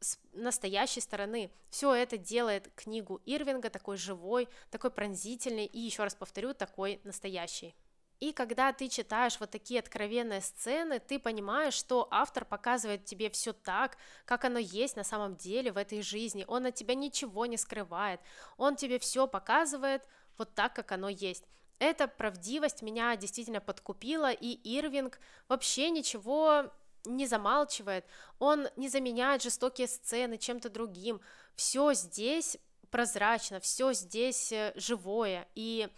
с 0.00 0.18
настоящей 0.32 1.00
стороны. 1.00 1.50
Все 1.68 1.94
это 1.94 2.16
делает 2.16 2.70
книгу 2.74 3.20
Ирвинга 3.26 3.70
такой 3.70 3.96
живой, 3.96 4.48
такой 4.70 4.90
пронзительной 4.90 5.66
и, 5.66 5.78
еще 5.78 6.02
раз 6.02 6.14
повторю, 6.14 6.54
такой 6.54 7.00
настоящей. 7.04 7.74
И 8.20 8.32
когда 8.32 8.70
ты 8.74 8.88
читаешь 8.88 9.40
вот 9.40 9.50
такие 9.50 9.80
откровенные 9.80 10.42
сцены, 10.42 11.00
ты 11.00 11.18
понимаешь, 11.18 11.72
что 11.72 12.06
автор 12.10 12.44
показывает 12.44 13.06
тебе 13.06 13.30
все 13.30 13.54
так, 13.54 13.96
как 14.26 14.44
оно 14.44 14.58
есть 14.58 14.94
на 14.94 15.04
самом 15.04 15.36
деле 15.36 15.72
в 15.72 15.78
этой 15.78 16.02
жизни. 16.02 16.44
Он 16.46 16.66
от 16.66 16.74
тебя 16.74 16.94
ничего 16.94 17.46
не 17.46 17.56
скрывает. 17.56 18.20
Он 18.58 18.76
тебе 18.76 18.98
все 18.98 19.26
показывает 19.26 20.02
вот 20.36 20.54
так, 20.54 20.74
как 20.74 20.92
оно 20.92 21.08
есть. 21.08 21.44
Эта 21.78 22.08
правдивость 22.08 22.82
меня 22.82 23.16
действительно 23.16 23.62
подкупила, 23.62 24.30
и 24.30 24.60
Ирвинг 24.64 25.18
вообще 25.48 25.88
ничего 25.88 26.70
не 27.06 27.26
замалчивает, 27.26 28.04
он 28.38 28.68
не 28.76 28.90
заменяет 28.90 29.42
жестокие 29.42 29.88
сцены 29.88 30.36
чем-то 30.36 30.68
другим. 30.68 31.22
Все 31.54 31.94
здесь 31.94 32.58
прозрачно, 32.90 33.60
все 33.60 33.94
здесь 33.94 34.52
э, 34.52 34.72
живое, 34.74 35.48
и 35.54 35.88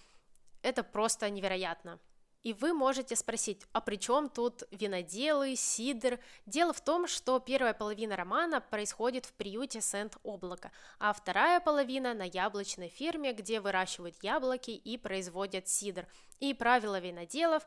это 0.63 0.85
просто 0.85 1.29
невероятно. 1.31 1.99
И 2.43 2.53
вы 2.55 2.73
можете 2.73 3.15
спросить, 3.15 3.63
а 3.73 3.81
при 3.81 3.97
чем 3.97 4.29
тут 4.29 4.65
виноделы, 4.71 5.55
сидр? 5.55 6.19
Дело 6.45 6.73
в 6.73 6.81
том, 6.81 7.07
что 7.07 7.39
первая 7.39 7.73
половина 7.73 8.17
романа 8.17 8.61
происходит 8.61 9.27
в 9.27 9.33
приюте 9.35 9.81
Сент-Облако, 9.81 10.73
а 10.99 11.13
вторая 11.13 11.61
половина 11.61 12.15
на 12.15 12.25
яблочной 12.25 12.89
ферме, 12.89 13.33
где 13.33 13.61
выращивают 13.61 14.17
яблоки 14.23 14.73
и 14.73 14.99
производят 14.99 15.69
сидр. 15.69 16.07
И 16.41 16.53
правила 16.53 16.99
виноделов 16.99 17.65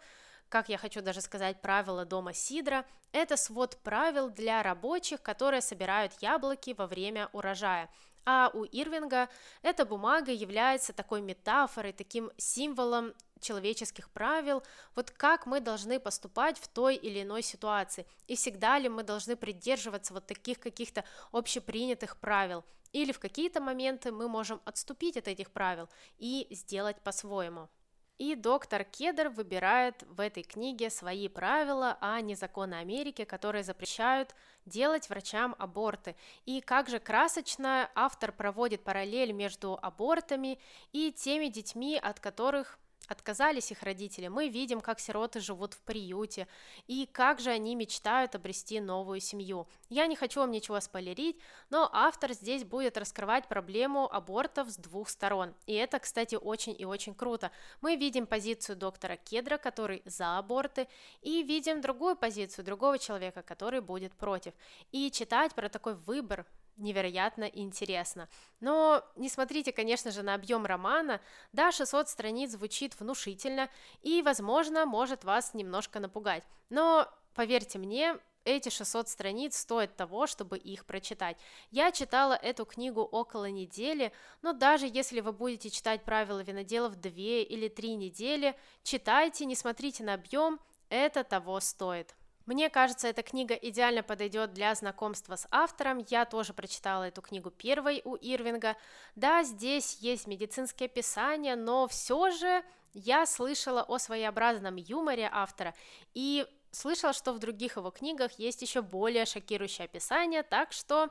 как 0.50 0.70
я 0.70 0.78
хочу 0.78 1.02
даже 1.02 1.22
сказать, 1.22 1.62
правила 1.62 2.06
дома 2.06 2.34
Сидра, 2.34 2.86
это 3.12 3.36
свод 3.36 3.78
правил 3.82 4.30
для 4.30 4.62
рабочих, 4.62 5.22
которые 5.22 5.62
собирают 5.62 6.14
яблоки 6.22 6.76
во 6.78 6.88
время 6.88 7.30
урожая. 7.34 7.90
А 8.26 8.50
у 8.54 8.66
Ирвинга 8.66 9.30
эта 9.62 9.86
бумага 9.86 10.32
является 10.32 10.94
такой 10.94 11.22
метафорой, 11.22 11.94
таким 11.94 12.32
символом 12.38 13.14
человеческих 13.40 14.10
правил, 14.10 14.64
вот 14.96 15.12
как 15.12 15.46
мы 15.46 15.60
должны 15.60 16.00
поступать 16.00 16.58
в 16.58 16.68
той 16.68 16.96
или 16.96 17.22
иной 17.22 17.44
ситуации, 17.44 18.08
и 18.28 18.36
всегда 18.36 18.80
ли 18.80 18.90
мы 18.90 19.04
должны 19.04 19.36
придерживаться 19.36 20.14
вот 20.14 20.26
таких 20.26 20.60
каких-то 20.60 21.04
общепринятых 21.32 22.18
правил, 22.18 22.64
или 22.94 23.12
в 23.12 23.20
какие-то 23.20 23.62
моменты 23.62 24.12
мы 24.12 24.28
можем 24.28 24.62
отступить 24.66 25.18
от 25.18 25.28
этих 25.28 25.52
правил 25.52 25.88
и 26.18 26.48
сделать 26.50 27.00
по-своему. 27.02 27.70
И 28.18 28.36
доктор 28.36 28.86
Кедр 28.86 29.28
выбирает 29.28 30.04
в 30.04 30.22
этой 30.22 30.44
книге 30.44 30.90
свои 30.90 31.28
правила, 31.28 31.98
а 32.00 32.22
не 32.22 32.36
законы 32.36 32.76
Америки, 32.76 33.26
которые 33.26 33.64
запрещают 33.64 34.34
делать 34.66 35.10
врачам 35.10 35.54
аборты. 35.60 36.16
И 36.46 36.62
как 36.62 36.88
же 36.88 37.00
красочно 37.00 37.90
автор 37.94 38.32
проводит 38.32 38.86
параллель 38.86 39.34
между 39.34 39.78
абортами 39.82 40.60
и 40.94 41.12
теми 41.12 41.48
детьми, 41.48 42.00
от 42.02 42.22
которых 42.22 42.80
отказались 43.08 43.72
их 43.72 43.84
родители, 43.84 44.28
мы 44.28 44.50
видим, 44.50 44.82
как 44.82 45.00
сироты 45.00 45.40
живут 45.40 45.74
в 45.74 45.82
приюте 45.82 46.48
и 46.88 47.08
как 47.12 47.40
же 47.40 47.50
они 47.50 47.76
мечтают 47.76 48.36
обрести 48.36 48.80
новую 48.80 49.20
семью. 49.20 49.68
Я 49.90 50.08
не 50.08 50.16
хочу 50.16 50.40
вам 50.40 50.52
ничего 50.52 50.80
спойлерить, 50.80 51.38
но 51.70 51.90
автор 51.92 52.34
здесь 52.34 52.64
будет 52.64 52.98
раскрывать 52.98 53.48
проблему 53.48 54.12
абортов 54.12 54.70
с 54.70 54.78
двух 54.78 55.10
сторон. 55.10 55.54
И 55.66 55.74
это, 55.74 56.00
кстати, 56.00 56.36
очень 56.36 56.76
и 56.78 56.86
очень 56.86 57.16
круто. 57.16 57.52
Мы 57.82 57.96
видим 57.96 58.28
позицию 58.28 58.76
доктора 58.76 59.18
Кедра, 59.18 59.58
который 59.58 60.02
за 60.06 60.38
аборты, 60.38 60.88
и 61.22 61.44
видим 61.44 61.82
другую 61.82 62.16
позицию 62.16 62.66
другого 62.66 63.00
человека, 63.00 63.42
который 63.42 63.82
будет 63.82 64.14
против. 64.16 64.54
И 64.92 65.12
читать 65.12 65.54
про 65.54 65.70
такой 65.70 65.96
выбор 65.96 66.46
невероятно 66.78 67.46
интересно. 67.46 68.30
Но 68.60 69.04
не 69.16 69.30
смотрите, 69.30 69.72
конечно 69.72 70.12
же, 70.12 70.24
на 70.24 70.34
объем 70.34 70.66
романа. 70.66 71.22
Да, 71.54 71.72
600 71.72 72.10
страниц 72.10 72.52
звучит 72.52 73.00
внушительно 73.00 73.70
и, 74.02 74.22
возможно, 74.22 74.86
может 74.86 75.24
вас 75.24 75.54
немножко 75.54 76.00
напугать. 76.00 76.44
Но, 76.70 77.08
поверьте 77.34 77.80
мне, 77.80 78.18
эти 78.46 78.70
600 78.70 79.10
страниц 79.10 79.58
стоят 79.58 79.96
того, 79.96 80.28
чтобы 80.28 80.58
их 80.58 80.86
прочитать. 80.86 81.38
Я 81.72 81.92
читала 81.92 82.34
эту 82.34 82.66
книгу 82.66 83.02
около 83.02 83.50
недели, 83.50 84.12
но 84.42 84.54
даже 84.54 84.86
если 84.86 85.20
вы 85.20 85.34
будете 85.34 85.70
читать 85.70 86.04
правила 86.04 86.42
виноделов 86.42 86.96
2 86.96 87.12
или 87.12 87.68
3 87.68 87.96
недели, 87.96 88.56
читайте, 88.84 89.46
не 89.46 89.56
смотрите 89.56 90.04
на 90.04 90.14
объем, 90.14 90.60
это 90.90 91.24
того 91.24 91.60
стоит. 91.60 92.16
Мне 92.46 92.70
кажется, 92.70 93.08
эта 93.08 93.24
книга 93.24 93.56
идеально 93.56 94.04
подойдет 94.04 94.54
для 94.54 94.76
знакомства 94.76 95.36
с 95.36 95.48
автором. 95.50 96.06
Я 96.10 96.26
тоже 96.26 96.54
прочитала 96.54 97.04
эту 97.04 97.22
книгу 97.22 97.50
первой 97.50 98.02
у 98.06 98.16
Ирвинга. 98.16 98.76
Да, 99.16 99.44
здесь 99.44 99.98
есть 100.02 100.28
медицинские 100.28 100.86
описания, 100.86 101.56
но 101.56 101.88
все 101.88 102.30
же 102.30 102.64
я 102.94 103.26
слышала 103.26 103.82
о 103.84 103.98
своеобразном 103.98 104.76
юморе 104.76 105.28
автора 105.32 105.74
и 106.14 106.46
слышала, 106.72 107.14
что 107.14 107.34
в 107.34 107.40
других 107.40 107.78
его 107.78 107.90
книгах 107.90 108.38
есть 108.38 108.62
еще 108.62 108.82
более 108.82 109.26
шокирующее 109.26 109.86
описание, 109.86 110.44
так 110.44 110.72
что 110.72 111.10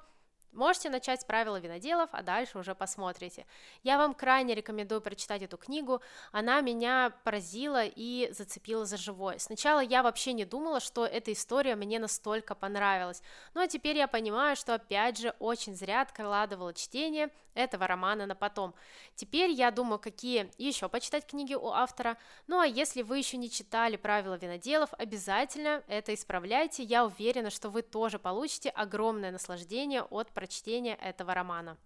Можете 0.55 0.89
начать 0.89 1.21
с 1.21 1.25
правила 1.25 1.59
виноделов, 1.59 2.09
а 2.13 2.23
дальше 2.23 2.59
уже 2.59 2.75
посмотрите. 2.75 3.45
Я 3.83 3.99
вам 3.99 4.15
крайне 4.15 4.55
рекомендую 4.55 5.01
прочитать 5.01 5.43
эту 5.43 5.57
книгу. 5.57 6.01
Она 6.31 6.61
меня 6.61 7.13
поразила 7.25 7.85
и 7.85 8.29
зацепила 8.33 8.85
за 8.87 8.97
живое. 8.97 9.39
Сначала 9.39 9.81
я 9.81 10.03
вообще 10.05 10.33
не 10.33 10.45
думала, 10.45 10.79
что 10.79 11.07
эта 11.07 11.33
история 11.33 11.75
мне 11.75 11.99
настолько 11.99 12.55
понравилась. 12.55 13.21
Ну 13.55 13.63
а 13.63 13.67
теперь 13.67 13.97
я 13.97 14.07
понимаю, 14.07 14.55
что 14.55 14.75
опять 14.75 15.19
же 15.19 15.35
очень 15.41 15.75
зря 15.75 16.03
откладывала 16.03 16.73
чтение 16.73 17.31
этого 17.55 17.87
романа 17.87 18.27
на 18.27 18.35
потом. 18.35 18.75
Теперь 19.15 19.51
я 19.51 19.71
думаю, 19.71 19.99
какие 19.99 20.51
еще 20.59 20.89
почитать 20.89 21.27
книги 21.27 21.55
у 21.55 21.69
автора. 21.69 22.17
Ну 22.47 22.59
а 22.59 22.67
если 22.67 23.03
вы 23.03 23.19
еще 23.19 23.37
не 23.37 23.51
читали 23.51 23.97
правила 23.97 24.35
виноделов, 24.35 24.91
обязательно 24.99 25.83
это 25.87 26.15
исправляйте. 26.15 26.83
Я 26.83 27.05
уверена, 27.05 27.51
что 27.51 27.71
вы 27.71 27.83
тоже 27.83 28.19
получите 28.19 28.71
огромное 28.71 29.31
наслаждение 29.31 30.03
от 30.03 30.31
прочтения 30.33 30.44
прочтения 30.45 30.95
этого 30.97 31.33
романа. 31.33 31.79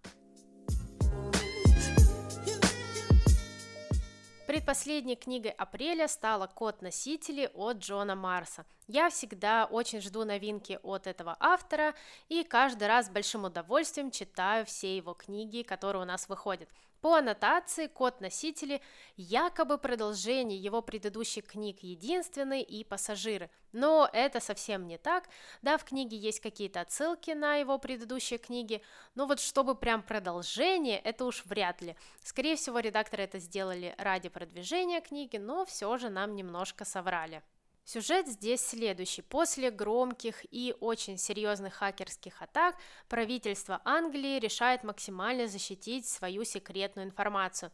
Предпоследней 4.47 5.15
книгой 5.15 5.51
апреля 5.51 6.09
стала 6.09 6.47
«Код 6.47 6.81
носители» 6.81 7.49
от 7.53 7.77
Джона 7.77 8.15
Марса. 8.15 8.65
Я 8.91 9.11
всегда 9.11 9.65
очень 9.65 10.01
жду 10.01 10.25
новинки 10.25 10.79
от 10.81 11.05
этого 11.05 11.37
автора 11.39 11.93
и 12.27 12.43
каждый 12.43 12.87
раз 12.87 13.05
с 13.05 13.09
большим 13.11 13.43
удовольствием 13.43 14.09
читаю 14.09 14.65
все 14.65 14.97
его 14.97 15.13
книги, 15.13 15.61
которые 15.61 16.01
у 16.01 16.05
нас 16.07 16.27
выходят. 16.27 16.67
По 16.99 17.17
аннотации 17.17 17.85
код 17.85 18.19
носители 18.19 18.81
якобы 19.15 19.77
продолжение 19.77 20.57
его 20.57 20.81
предыдущих 20.81 21.45
книг 21.45 21.83
«Единственный» 21.83 22.63
и 22.63 22.83
«Пассажиры». 22.83 23.51
Но 23.73 24.09
это 24.11 24.39
совсем 24.39 24.87
не 24.87 24.97
так. 24.97 25.29
Да, 25.61 25.77
в 25.77 25.83
книге 25.83 26.17
есть 26.17 26.39
какие-то 26.39 26.81
отсылки 26.81 27.29
на 27.29 27.57
его 27.57 27.77
предыдущие 27.77 28.39
книги, 28.39 28.81
но 29.13 29.27
вот 29.27 29.39
чтобы 29.39 29.75
прям 29.75 30.01
продолжение, 30.01 30.97
это 30.97 31.25
уж 31.25 31.45
вряд 31.45 31.79
ли. 31.83 31.95
Скорее 32.23 32.55
всего, 32.55 32.79
редакторы 32.79 33.21
это 33.21 33.37
сделали 33.37 33.93
ради 33.99 34.29
продвижения 34.29 34.99
книги, 34.99 35.37
но 35.37 35.63
все 35.63 35.95
же 35.99 36.09
нам 36.09 36.35
немножко 36.35 36.85
соврали. 36.85 37.43
Сюжет 37.91 38.27
здесь 38.27 38.61
следующий. 38.61 39.23
После 39.23 39.71
громких 39.71 40.45
и 40.51 40.75
очень 40.79 41.17
серьезных 41.17 41.73
хакерских 41.73 42.39
атак 42.39 42.75
правительство 43.07 43.81
Англии 43.83 44.37
решает 44.37 44.83
максимально 44.83 45.47
защитить 45.47 46.07
свою 46.07 46.43
секретную 46.43 47.07
информацию. 47.07 47.71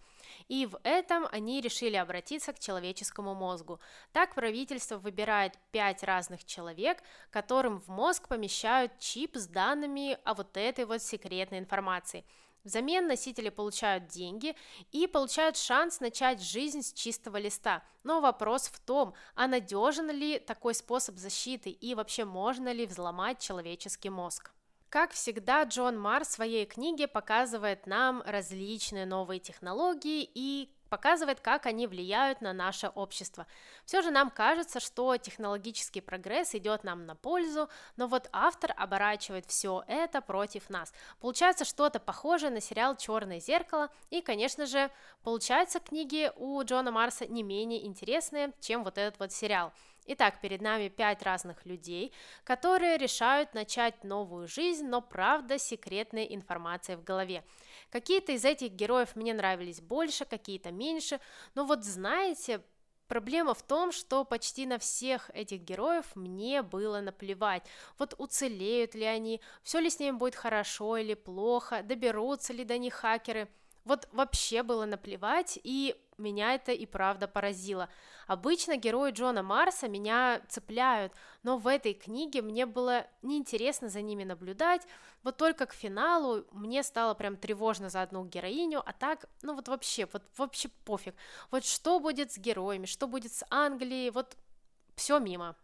И 0.47 0.67
в 0.67 0.80
этом 0.84 1.28
они 1.34 1.60
решили 1.60 1.97
обратиться 1.97 2.54
к 2.54 2.60
человеческому 2.60 3.36
мозгу. 3.36 3.82
Так 4.13 4.36
правительство 4.36 4.97
выбирает 4.97 5.60
пять 5.73 6.01
разных 6.01 6.45
человек, 6.45 7.04
которым 7.30 7.82
в 7.82 7.89
мозг 7.89 8.30
помещают 8.30 8.97
чип 8.99 9.36
с 9.36 9.47
данными 9.47 10.17
о 10.23 10.34
вот 10.34 10.56
этой 10.56 10.86
вот 10.86 11.01
секретной 11.01 11.60
информации– 11.60 12.23
Взамен 12.65 13.08
носители 13.08 13.49
получают 13.49 14.08
деньги 14.08 14.56
и 14.91 15.08
получают 15.08 15.56
шанс 15.56 15.99
начать 15.99 16.41
жизнь 16.41 16.82
с 16.82 16.91
чистого 16.91 17.38
листа. 17.38 17.84
Но 18.04 18.19
вопрос 18.19 18.67
в 18.67 18.80
том, 18.80 19.13
а 19.36 19.47
надежен 19.47 20.10
ли 20.10 20.39
такой 20.39 20.73
способ 20.73 21.17
защиты 21.17 21.69
и 21.69 21.95
вообще 21.95 22.25
можно 22.25 22.73
ли 22.73 22.86
взломать 22.86 23.39
человеческий 23.39 24.10
мозг. 24.10 24.51
Как 24.89 25.12
всегда, 25.12 25.63
Джон 25.63 25.99
Мар 25.99 26.23
в 26.23 26.28
своей 26.28 26.65
книге 26.65 27.08
показывает 27.08 27.86
нам 27.86 28.23
различные 28.25 29.06
новые 29.06 29.39
технологии 29.39 30.30
и 30.34 30.74
показывает, 30.89 31.39
как 31.39 31.65
они 31.65 31.88
влияют 31.88 32.41
на 32.41 32.54
наше 32.54 32.88
общество. 32.88 33.48
Все 33.86 34.02
же 34.02 34.12
нам 34.12 34.30
кажется, 34.30 34.80
что 34.80 35.17
технологический 35.17 36.02
прогресс 36.02 36.56
идет 36.56 36.84
нам 36.84 37.06
на 37.06 37.15
пользу, 37.15 37.69
но 37.98 38.08
вот 38.08 38.30
автор 38.32 38.74
оборачивает 38.78 39.45
все 39.48 39.84
это 39.88 40.21
против 40.21 40.69
нас. 40.69 40.93
Получается 41.19 41.65
что-то 41.65 42.00
похожее 42.00 42.52
на 42.52 42.62
сериал 42.62 42.95
«Черное 42.95 43.39
зеркало», 43.39 43.89
и, 44.10 44.21
конечно 44.21 44.65
же, 44.65 44.89
получаются 45.24 45.80
книги 45.80 46.32
у 46.36 46.62
Джона 46.63 46.91
Марса 46.91 47.26
не 47.26 47.43
менее 47.43 47.86
интересные, 47.86 48.54
чем 48.60 48.84
вот 48.84 48.98
этот 48.98 49.19
вот 49.19 49.32
сериал. 49.32 49.74
Итак, 50.08 50.39
перед 50.39 50.62
нами 50.62 50.88
пять 50.88 51.24
разных 51.24 51.65
людей, 51.65 52.13
которые 52.44 52.98
решают 52.98 53.56
начать 53.56 54.04
новую 54.04 54.48
жизнь, 54.48 54.86
но 54.86 55.02
правда 55.02 55.58
секретной 55.58 56.28
информацией 56.36 56.98
в 56.98 57.04
голове. 57.04 57.44
Какие-то 57.89 58.32
из 58.34 58.46
этих 58.46 58.72
героев 58.72 59.15
мне 59.15 59.34
нравились 59.34 59.82
больше, 59.82 60.26
какие-то 60.26 60.72
меньше, 60.72 61.20
но 61.56 61.65
вот 61.65 61.84
знаете, 61.84 62.62
Проблема 63.08 63.54
в 63.54 63.62
том, 63.62 63.91
что 63.91 64.26
почти 64.26 64.65
на 64.65 64.80
всех 64.80 65.30
этих 65.36 65.62
героев 65.62 66.15
мне 66.15 66.63
было 66.63 67.02
наплевать. 67.02 67.62
Вот 68.00 68.15
уцелеют 68.18 68.96
ли 68.96 69.06
они, 69.06 69.41
все 69.62 69.80
ли 69.80 69.91
с 69.91 70.00
ними 70.00 70.18
будет 70.18 70.34
хорошо 70.34 70.98
или 70.98 71.13
плохо, 71.13 71.84
доберутся 71.84 72.52
ли 72.52 72.63
до 72.63 72.80
них 72.80 72.96
хакеры– 72.96 73.48
вот 73.86 74.10
вообще 74.12 74.63
было 74.63 74.86
наплевать, 74.86 75.60
и 75.63 75.96
меня 76.17 76.56
это 76.56 76.71
и 76.71 76.86
правда 76.86 77.28
поразило. 77.28 77.89
Обычно 78.28 78.78
герои 78.78 79.12
Джона 79.12 79.43
Марса 79.43 79.88
меня 79.88 80.41
цепляют, 80.47 81.13
но 81.43 81.58
в 81.58 81.67
этой 81.67 81.93
книге 81.93 82.41
мне 82.41 82.65
было 82.65 83.06
неинтересно 83.21 83.89
за 83.89 84.01
ними 84.01 84.23
наблюдать, 84.23 84.82
вот 85.23 85.38
только 85.38 85.65
к 85.65 85.73
финалу 85.73 86.45
мне 86.51 86.84
стало 86.84 87.13
прям 87.13 87.36
тревожно 87.36 87.89
за 87.89 88.01
одну 88.01 88.25
героиню, 88.25 88.82
а 88.86 88.93
так, 88.93 89.25
ну 89.41 89.56
вот 89.56 89.67
вообще, 89.67 90.08
вот 90.12 90.23
вообще 90.38 90.69
пофиг. 90.86 91.15
Вот 91.51 91.65
что 91.65 91.99
будет 91.99 92.32
с 92.32 92.38
героями, 92.38 92.86
что 92.86 93.08
будет 93.08 93.34
с 93.34 93.45
Англией, 93.49 94.12
вот 94.12 94.38
все 94.95 95.19
мимо. 95.19 95.56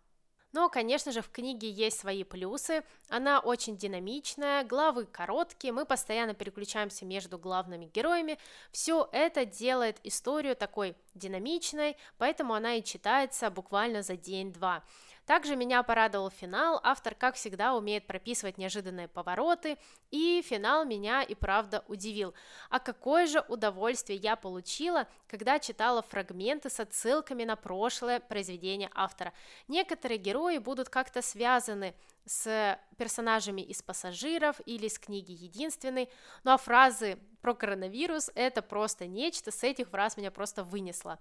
Но, 0.53 0.69
конечно 0.69 1.11
же, 1.11 1.21
в 1.21 1.29
книге 1.29 1.69
есть 1.69 1.99
свои 1.99 2.23
плюсы. 2.23 2.83
Она 3.09 3.39
очень 3.39 3.77
динамичная, 3.77 4.63
главы 4.63 5.05
короткие, 5.05 5.71
мы 5.71 5.85
постоянно 5.85 6.33
переключаемся 6.33 7.05
между 7.05 7.37
главными 7.37 7.85
героями. 7.85 8.37
Все 8.71 9.07
это 9.11 9.45
делает 9.45 9.99
историю 10.03 10.55
такой 10.55 10.95
динамичной, 11.13 11.97
поэтому 12.17 12.53
она 12.53 12.75
и 12.75 12.83
читается 12.83 13.49
буквально 13.49 14.01
за 14.01 14.17
день-два. 14.17 14.83
Также 15.25 15.55
меня 15.55 15.83
порадовал 15.83 16.29
финал, 16.29 16.79
автор, 16.83 17.15
как 17.15 17.35
всегда, 17.35 17.75
умеет 17.75 18.07
прописывать 18.07 18.57
неожиданные 18.57 19.07
повороты, 19.07 19.77
и 20.09 20.41
финал 20.41 20.83
меня 20.83 21.21
и 21.21 21.35
правда 21.35 21.85
удивил. 21.87 22.33
А 22.69 22.79
какое 22.79 23.27
же 23.27 23.39
удовольствие 23.47 24.17
я 24.19 24.35
получила, 24.35 25.07
когда 25.27 25.59
читала 25.59 26.01
фрагменты 26.01 26.69
с 26.69 26.79
отсылками 26.79 27.43
на 27.43 27.55
прошлое 27.55 28.19
произведение 28.19 28.89
автора. 28.93 29.33
Некоторые 29.67 30.17
герои 30.17 30.57
будут 30.57 30.89
как-то 30.89 31.21
связаны 31.21 31.93
с 32.25 32.77
персонажами 32.97 33.61
из 33.61 33.81
«Пассажиров» 33.81 34.59
или 34.65 34.87
с 34.87 34.99
книги 34.99 35.31
«Единственный», 35.31 36.09
ну 36.43 36.51
а 36.51 36.57
фразы 36.57 37.17
про 37.41 37.53
коронавирус– 37.53 38.31
это 38.35 38.61
просто 38.61 39.07
нечто, 39.07 39.51
с 39.51 39.63
этих 39.63 39.89
фраз 39.89 40.17
меня 40.17 40.31
просто 40.31 40.63
вынесло. 40.63 41.19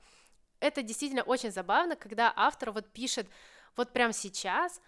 Это 0.58 0.82
действительно 0.82 1.22
очень 1.22 1.50
забавно, 1.50 1.96
когда 1.96 2.32
автор 2.36 2.70
вот 2.70 2.92
пишет 2.92 3.26
вот 3.76 3.92
прямо 3.92 4.12
сейчас 4.12 4.80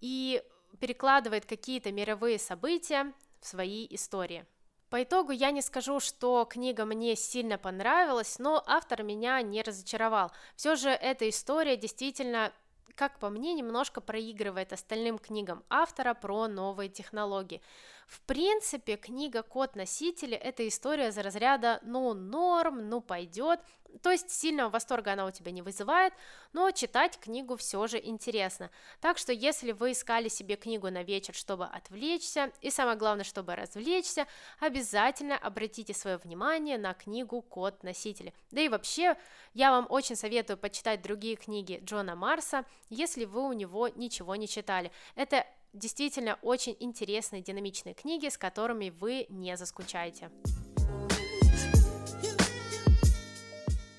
и 0.00 0.42
перекладывает 0.80 1.46
какие-то 1.46 1.92
мировые 1.92 2.38
события 2.38 3.12
в 3.40 3.46
свои 3.46 3.86
истории. 3.90 4.44
По 4.90 5.02
итогу 5.02 5.32
я 5.32 5.50
не 5.50 5.62
скажу, 5.62 5.98
что 5.98 6.44
книга 6.44 6.84
мне 6.84 7.16
сильно 7.16 7.58
понравилась, 7.58 8.38
но 8.38 8.62
автор 8.66 9.02
меня 9.02 9.40
не 9.42 9.62
разочаровал. 9.62 10.30
Все 10.56 10.76
же 10.76 10.88
эта 10.88 11.28
история 11.28 11.76
действительно 11.76 12.52
как 12.94 13.18
по 13.18 13.28
мне, 13.28 13.54
немножко 13.54 14.00
проигрывает 14.00 14.72
остальным 14.72 15.18
книгам 15.18 15.64
автора 15.68 16.14
про 16.14 16.46
новые 16.48 16.88
технологии. 16.88 17.60
В 18.06 18.20
принципе, 18.22 18.96
книга 18.96 19.42
«Код 19.42 19.76
носителя»— 19.76 20.36
это 20.42 20.66
история 20.68 21.10
за 21.10 21.22
разряда 21.22 21.80
«ну, 21.82 22.14
норм, 22.14 22.88
ну, 22.88 23.00
пойдет», 23.00 23.60
то 24.02 24.10
есть 24.10 24.30
сильного 24.30 24.70
восторга 24.70 25.12
она 25.12 25.26
у 25.26 25.30
тебя 25.30 25.52
не 25.52 25.62
вызывает, 25.62 26.12
но 26.52 26.70
читать 26.70 27.18
книгу 27.18 27.56
все 27.56 27.86
же 27.86 28.00
интересно. 28.02 28.70
Так 29.00 29.18
что 29.18 29.32
если 29.32 29.72
вы 29.72 29.92
искали 29.92 30.28
себе 30.28 30.56
книгу 30.56 30.90
на 30.90 31.02
вечер, 31.02 31.34
чтобы 31.34 31.66
отвлечься, 31.66 32.52
и 32.60 32.70
самое 32.70 32.96
главное, 32.96 33.24
чтобы 33.24 33.54
развлечься, 33.54 34.26
обязательно 34.58 35.36
обратите 35.36 35.94
свое 35.94 36.16
внимание 36.16 36.78
на 36.78 36.94
книгу 36.94 37.40
«Код 37.42 37.82
носителя». 37.82 38.32
Да 38.50 38.60
и 38.60 38.68
вообще, 38.68 39.16
я 39.52 39.70
вам 39.70 39.86
очень 39.88 40.16
советую 40.16 40.56
почитать 40.56 41.02
другие 41.02 41.36
книги 41.36 41.80
Джона 41.84 42.16
Марса, 42.16 42.64
если 42.90 43.24
вы 43.24 43.42
у 43.42 43.52
него 43.52 43.88
ничего 43.88 44.34
не 44.36 44.48
читали. 44.48 44.90
Это 45.14 45.46
действительно 45.74 46.38
очень 46.40 46.76
интересные 46.80 47.42
динамичные 47.42 47.94
книги, 47.94 48.28
с 48.28 48.38
которыми 48.38 48.90
вы 48.90 49.26
не 49.28 49.56
заскучаете. 49.56 50.30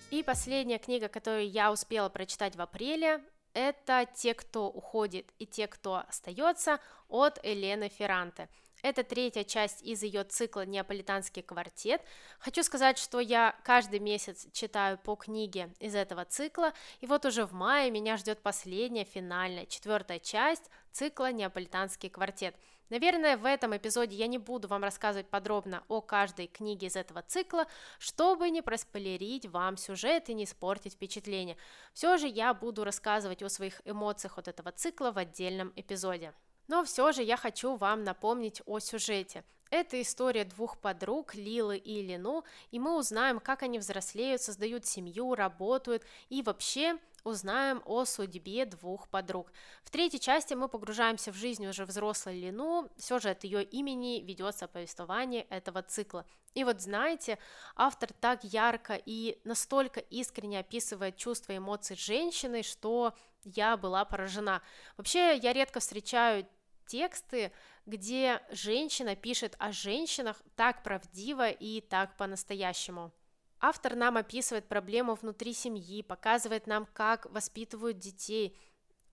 И 0.09 0.23
последняя 0.23 0.79
книга, 0.79 1.09
которую 1.09 1.49
я 1.49 1.71
успела 1.71 2.07
прочитать 2.09 2.55
в 2.55 2.61
апреле, 2.61 3.21
это 3.53 4.07
«Те, 4.15 4.33
кто 4.33 4.69
уходит 4.69 5.31
и 5.39 5.45
те, 5.45 5.67
кто 5.67 6.03
остается» 6.07 6.79
от 7.09 7.43
Елены 7.43 7.89
Ферранте. 7.89 8.49
Это 8.85 9.03
третья 9.03 9.43
часть 9.43 9.81
из 9.81 10.03
ее 10.03 10.23
цикла 10.23 10.63
«Неаполитанский 10.63 11.41
квартет». 11.41 12.03
Хочу 12.37 12.61
сказать, 12.61 12.99
что 12.99 13.19
я 13.19 13.55
каждый 13.63 13.97
месяц 13.97 14.45
читаю 14.51 14.99
по 14.99 15.15
книге 15.15 15.73
из 15.79 15.95
этого 15.95 16.23
цикла, 16.23 16.71
и 17.01 17.07
вот 17.07 17.25
уже 17.25 17.47
в 17.47 17.51
мае 17.51 17.89
меня 17.89 18.15
ждет 18.15 18.43
последняя, 18.43 19.03
финальная, 19.03 19.65
четвертая 19.65 20.19
часть 20.19 20.69
цикла 20.91 21.31
«Неаполитанский 21.31 22.11
квартет». 22.11 22.55
Наверное, 22.91 23.37
в 23.37 23.45
этом 23.45 23.75
эпизоде 23.75 24.15
я 24.15 24.27
не 24.27 24.37
буду 24.37 24.67
вам 24.67 24.83
рассказывать 24.83 25.31
подробно 25.31 25.83
о 25.87 26.01
каждой 26.01 26.45
книге 26.45 26.85
из 26.85 26.95
этого 26.95 27.23
цикла, 27.23 27.65
чтобы 27.97 28.51
не 28.51 28.61
проспойлерить 28.61 29.47
вам 29.47 29.77
сюжет 29.77 30.29
и 30.29 30.35
не 30.35 30.43
испортить 30.43 30.93
впечатление. 30.93 31.57
Все 31.95 32.17
же 32.17 32.27
я 32.27 32.53
буду 32.53 32.83
рассказывать 32.83 33.41
о 33.41 33.49
своих 33.49 33.81
эмоциях 33.83 34.37
от 34.37 34.47
этого 34.47 34.71
цикла 34.71 35.11
в 35.11 35.17
отдельном 35.17 35.73
эпизоде. 35.75 36.35
Но 36.67 36.83
все 36.83 37.11
же 37.11 37.23
я 37.23 37.37
хочу 37.37 37.75
вам 37.75 38.03
напомнить 38.03 38.61
о 38.65 38.79
сюжете. 38.79 39.43
Это 39.71 40.01
история 40.01 40.45
двух 40.45 40.77
подруг, 40.77 41.35
Лилы 41.35 41.77
и 41.77 42.01
Лину, 42.01 42.43
и 42.71 42.79
мы 42.79 42.97
узнаем, 42.97 43.39
как 43.39 43.63
они 43.63 43.79
взрослеют, 43.79 44.41
создают 44.41 44.85
семью, 44.85 45.35
работают 45.35 46.03
и 46.29 46.41
вообще 46.43 46.97
узнаем 47.23 47.81
о 47.85 48.05
судьбе 48.05 48.65
двух 48.65 49.09
подруг. 49.09 49.51
В 49.83 49.89
третьей 49.89 50.19
части 50.19 50.53
мы 50.53 50.69
погружаемся 50.69 51.31
в 51.31 51.35
жизнь 51.35 51.65
уже 51.65 51.85
взрослой 51.85 52.39
Лину, 52.39 52.89
все 52.97 53.19
же 53.19 53.31
от 53.31 53.43
ее 53.43 53.63
имени 53.63 54.21
ведется 54.23 54.67
повествование 54.67 55.43
этого 55.49 55.81
цикла. 55.81 56.25
И 56.53 56.63
вот 56.63 56.81
знаете, 56.81 57.37
автор 57.75 58.13
так 58.13 58.43
ярко 58.43 59.01
и 59.05 59.39
настолько 59.43 59.99
искренне 59.99 60.59
описывает 60.59 61.17
чувства 61.17 61.53
и 61.53 61.57
эмоции 61.57 61.95
женщины, 61.95 62.63
что 62.63 63.13
я 63.43 63.75
была 63.77 64.05
поражена. 64.05 64.61
Вообще, 64.97 65.37
я 65.37 65.53
редко 65.53 65.79
встречаю 65.79 66.47
тексты, 66.85 67.51
где 67.85 68.41
женщина 68.51 69.15
пишет 69.15 69.55
о 69.59 69.71
женщинах 69.71 70.41
так 70.55 70.83
правдиво 70.83 71.49
и 71.49 71.81
так 71.81 72.17
по-настоящему. 72.17 73.11
Автор 73.59 73.95
нам 73.95 74.17
описывает 74.17 74.67
проблему 74.67 75.15
внутри 75.15 75.53
семьи, 75.53 76.01
показывает 76.01 76.67
нам, 76.67 76.85
как 76.93 77.25
воспитывают 77.31 77.97
детей. 77.97 78.57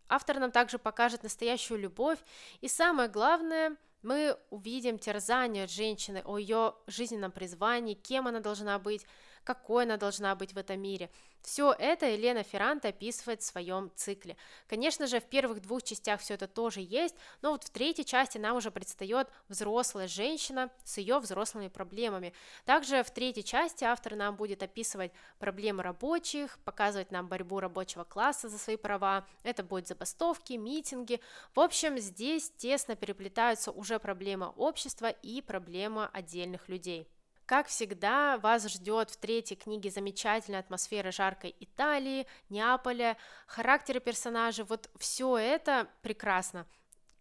Автор 0.08 0.38
нам 0.38 0.50
также 0.50 0.78
покажет 0.78 1.22
настоящую 1.22 1.80
любовь. 1.80 2.18
И 2.60 2.68
самое 2.68 3.08
главное, 3.08 3.76
мы 4.02 4.36
увидим 4.50 4.98
терзание 4.98 5.66
женщины 5.66 6.22
о 6.24 6.36
ее 6.36 6.74
жизненном 6.86 7.30
призвании, 7.32 7.94
кем 7.94 8.26
она 8.28 8.40
должна 8.40 8.78
быть, 8.78 9.06
какой 9.44 9.84
она 9.84 9.96
должна 9.96 10.34
быть 10.34 10.52
в 10.52 10.58
этом 10.58 10.80
мире. 10.80 11.10
Все 11.42 11.74
это 11.76 12.06
Елена 12.06 12.44
Ферранте 12.44 12.88
описывает 12.88 13.42
в 13.42 13.44
своем 13.44 13.90
цикле. 13.96 14.36
Конечно 14.68 15.08
же, 15.08 15.18
в 15.18 15.24
первых 15.24 15.60
двух 15.60 15.82
частях 15.82 16.20
все 16.20 16.34
это 16.34 16.46
тоже 16.46 16.80
есть, 16.80 17.16
но 17.42 17.50
вот 17.50 17.64
в 17.64 17.70
третьей 17.70 18.04
части 18.04 18.38
нам 18.38 18.56
уже 18.56 18.70
предстает 18.70 19.28
взрослая 19.48 20.06
женщина 20.06 20.70
с 20.84 20.98
ее 20.98 21.18
взрослыми 21.18 21.66
проблемами. 21.68 22.32
Также 22.64 23.02
в 23.02 23.10
третьей 23.10 23.44
части 23.44 23.82
автор 23.82 24.14
нам 24.14 24.36
будет 24.36 24.62
описывать 24.62 25.12
проблемы 25.40 25.82
рабочих, 25.82 26.58
показывать 26.60 27.10
нам 27.10 27.26
борьбу 27.26 27.58
рабочего 27.58 28.04
класса 28.04 28.48
за 28.48 28.58
свои 28.58 28.76
права. 28.76 29.26
Это 29.42 29.64
будут 29.64 29.88
забастовки, 29.88 30.52
митинги. 30.52 31.20
В 31.54 31.60
общем, 31.60 31.98
здесь 31.98 32.50
тесно 32.56 32.94
переплетаются 32.94 33.72
уже 33.72 33.98
проблема 33.98 34.54
общества 34.56 35.10
и 35.10 35.42
проблема 35.42 36.08
отдельных 36.12 36.68
людей. 36.68 37.08
Как 37.52 37.66
всегда, 37.66 38.38
вас 38.38 38.66
ждет 38.66 39.10
в 39.10 39.18
третьей 39.18 39.58
книге 39.58 39.90
замечательная 39.90 40.60
атмосфера 40.60 41.10
жаркой 41.12 41.54
Италии, 41.60 42.26
Неаполя, 42.48 43.18
характеры 43.46 44.00
персонажей, 44.00 44.64
вот 44.64 44.88
все 44.98 45.36
это 45.36 45.86
прекрасно. 46.00 46.66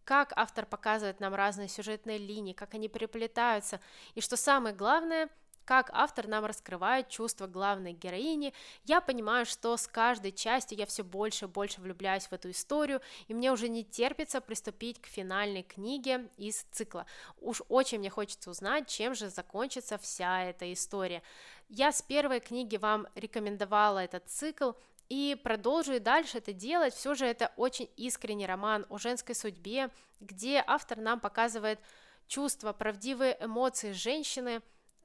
Как 0.06 0.32
автор 0.38 0.66
показывает 0.66 1.20
нам 1.20 1.36
разные 1.36 1.68
сюжетные 1.68 2.18
линии, 2.18 2.54
как 2.54 2.74
они 2.76 2.88
переплетаются, 2.88 3.82
и 4.16 4.22
что 4.22 4.38
самое 4.38 4.74
главное– 4.74 5.28
как 5.66 5.90
автор 5.94 6.28
нам 6.28 6.46
раскрывает 6.46 7.10
чувства 7.10 7.48
главной 7.48 7.94
героини, 7.94 8.54
я 8.84 9.02
понимаю, 9.02 9.46
что 9.46 9.78
с 9.78 9.88
каждой 9.88 10.32
частью 10.32 10.78
я 10.78 10.86
все 10.86 11.04
больше 11.04 11.46
и 11.46 11.48
больше 11.48 11.82
влюбляюсь 11.82 12.28
в 12.28 12.34
эту 12.34 12.52
историю, 12.52 13.02
и 13.28 13.34
мне 13.34 13.52
уже 13.52 13.70
не 13.70 13.84
терпится 13.84 14.42
приступить 14.42 15.02
к 15.02 15.08
финальной 15.08 15.64
книге 15.64 16.30
из 16.38 16.64
цикла. 16.72 17.06
Уж 17.40 17.62
очень 17.70 18.00
мне 18.00 18.10
хочется 18.10 18.50
узнать, 18.50 18.88
чем 18.88 19.16
же 19.16 19.30
закончится 19.30 19.98
вся 19.98 20.44
эта 20.44 20.72
история. 20.74 21.22
Я 21.70 21.92
с 21.92 22.02
первой 22.02 22.40
книги 22.40 22.78
вам 22.78 23.08
рекомендовала 23.16 24.00
этот 24.00 24.28
цикл, 24.30 24.72
и 25.12 25.38
продолжу 25.44 25.96
и 25.96 26.00
дальше 26.00 26.38
это 26.38 26.54
делать. 26.54 26.94
Все 26.94 27.16
же 27.16 27.26
это 27.26 27.52
очень 27.58 27.90
искренний 27.98 28.46
роман 28.46 28.86
о 28.88 28.98
женской 28.98 29.36
судьбе, 29.36 29.90
где 30.22 30.64
автор 30.66 31.00
нам 31.00 31.20
показывает 31.20 31.80
чувства, 32.28 32.72
правдивые 32.72 33.38
эмоции 33.42 33.92
женщины, 33.92 34.62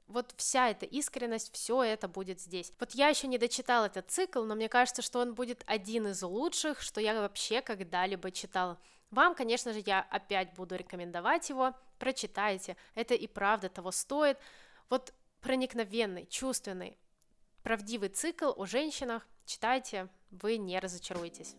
вот 0.07 0.33
вся 0.37 0.69
эта 0.69 0.85
искренность, 0.85 1.53
все 1.53 1.83
это 1.83 2.07
будет 2.07 2.39
здесь. 2.39 2.71
Вот 2.79 2.91
я 2.91 3.09
еще 3.09 3.27
не 3.27 3.37
дочитала 3.37 3.85
этот 3.85 4.09
цикл, 4.09 4.43
но 4.43 4.55
мне 4.55 4.69
кажется, 4.69 5.01
что 5.01 5.19
он 5.19 5.33
будет 5.33 5.63
один 5.67 6.07
из 6.07 6.23
лучших, 6.23 6.81
что 6.81 7.01
я 7.01 7.19
вообще 7.19 7.61
когда-либо 7.61 8.31
читала. 8.31 8.77
Вам, 9.11 9.35
конечно 9.35 9.73
же, 9.73 9.81
я 9.85 10.01
опять 10.09 10.53
буду 10.53 10.75
рекомендовать 10.75 11.49
его, 11.49 11.73
прочитайте, 11.99 12.75
это 12.95 13.13
и 13.13 13.27
правда 13.27 13.69
того 13.69 13.91
стоит. 13.91 14.37
Вот 14.89 15.13
проникновенный, 15.41 16.25
чувственный, 16.25 16.97
правдивый 17.63 18.09
цикл 18.09 18.51
о 18.55 18.65
женщинах, 18.65 19.27
читайте, 19.45 20.09
вы 20.31 20.57
не 20.57 20.79
разочаруетесь. 20.79 21.55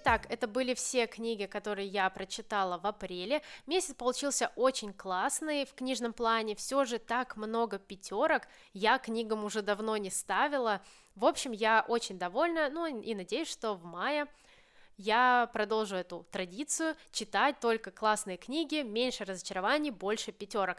Итак, 0.00 0.26
это 0.28 0.46
были 0.46 0.74
все 0.74 1.08
книги, 1.08 1.46
которые 1.46 1.88
я 1.88 2.08
прочитала 2.08 2.78
в 2.78 2.86
апреле. 2.86 3.42
Месяц 3.66 3.94
получился 3.94 4.52
очень 4.54 4.92
классный 4.92 5.64
в 5.64 5.74
книжном 5.74 6.12
плане, 6.12 6.54
все 6.54 6.84
же 6.84 7.00
так 7.00 7.36
много 7.36 7.80
пятерок, 7.80 8.44
я 8.72 8.98
книгам 8.98 9.44
уже 9.44 9.60
давно 9.60 9.96
не 9.96 10.10
ставила. 10.10 10.80
В 11.16 11.24
общем, 11.24 11.50
я 11.50 11.84
очень 11.88 12.16
довольна, 12.16 12.70
ну 12.70 12.86
и 12.86 13.12
надеюсь, 13.12 13.50
что 13.50 13.74
в 13.74 13.84
мае 13.84 14.28
я 14.98 15.50
продолжу 15.52 15.96
эту 15.96 16.24
традицию, 16.30 16.94
читать 17.10 17.58
только 17.58 17.90
классные 17.90 18.36
книги, 18.36 18.82
меньше 18.82 19.24
разочарований, 19.24 19.90
больше 19.90 20.30
пятерок. 20.30 20.78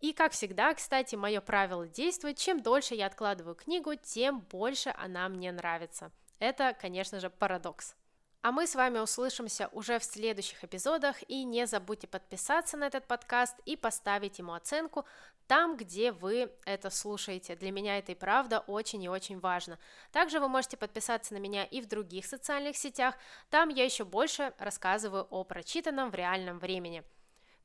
И, 0.00 0.12
как 0.12 0.32
всегда, 0.32 0.74
кстати, 0.74 1.14
мое 1.14 1.40
правило 1.40 1.86
действует, 1.86 2.38
чем 2.38 2.60
дольше 2.60 2.96
я 2.96 3.06
откладываю 3.06 3.54
книгу, 3.54 3.94
тем 3.94 4.40
больше 4.40 4.92
она 4.98 5.28
мне 5.28 5.52
нравится. 5.52 6.10
Это, 6.40 6.76
конечно 6.80 7.20
же, 7.20 7.30
парадокс. 7.30 7.94
А 8.42 8.52
мы 8.52 8.66
с 8.66 8.74
вами 8.76 8.98
услышимся 8.98 9.68
уже 9.72 9.98
в 9.98 10.04
следующих 10.04 10.62
эпизодах, 10.62 11.16
и 11.28 11.42
не 11.42 11.66
забудьте 11.66 12.06
подписаться 12.06 12.76
на 12.76 12.86
этот 12.86 13.06
подкаст 13.06 13.56
и 13.64 13.76
поставить 13.76 14.38
ему 14.38 14.52
оценку 14.52 15.04
там, 15.48 15.76
где 15.76 16.12
вы 16.12 16.52
это 16.64 16.90
слушаете. 16.90 17.56
Для 17.56 17.72
меня 17.72 17.98
это 17.98 18.12
и 18.12 18.14
правда 18.14 18.60
очень 18.60 19.02
и 19.02 19.08
очень 19.08 19.40
важно. 19.40 19.78
Также 20.12 20.38
вы 20.40 20.48
можете 20.48 20.76
подписаться 20.76 21.34
на 21.34 21.38
меня 21.38 21.64
и 21.64 21.80
в 21.80 21.88
других 21.88 22.26
социальных 22.26 22.76
сетях, 22.76 23.16
там 23.50 23.70
я 23.70 23.84
еще 23.84 24.04
больше 24.04 24.52
рассказываю 24.58 25.26
о 25.30 25.42
прочитанном 25.42 26.10
в 26.10 26.14
реальном 26.14 26.58
времени. 26.58 27.02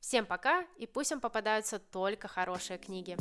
Всем 0.00 0.26
пока, 0.26 0.64
и 0.76 0.86
пусть 0.86 1.12
вам 1.12 1.20
попадаются 1.20 1.78
только 1.78 2.26
хорошие 2.26 2.78
книги. 2.78 3.16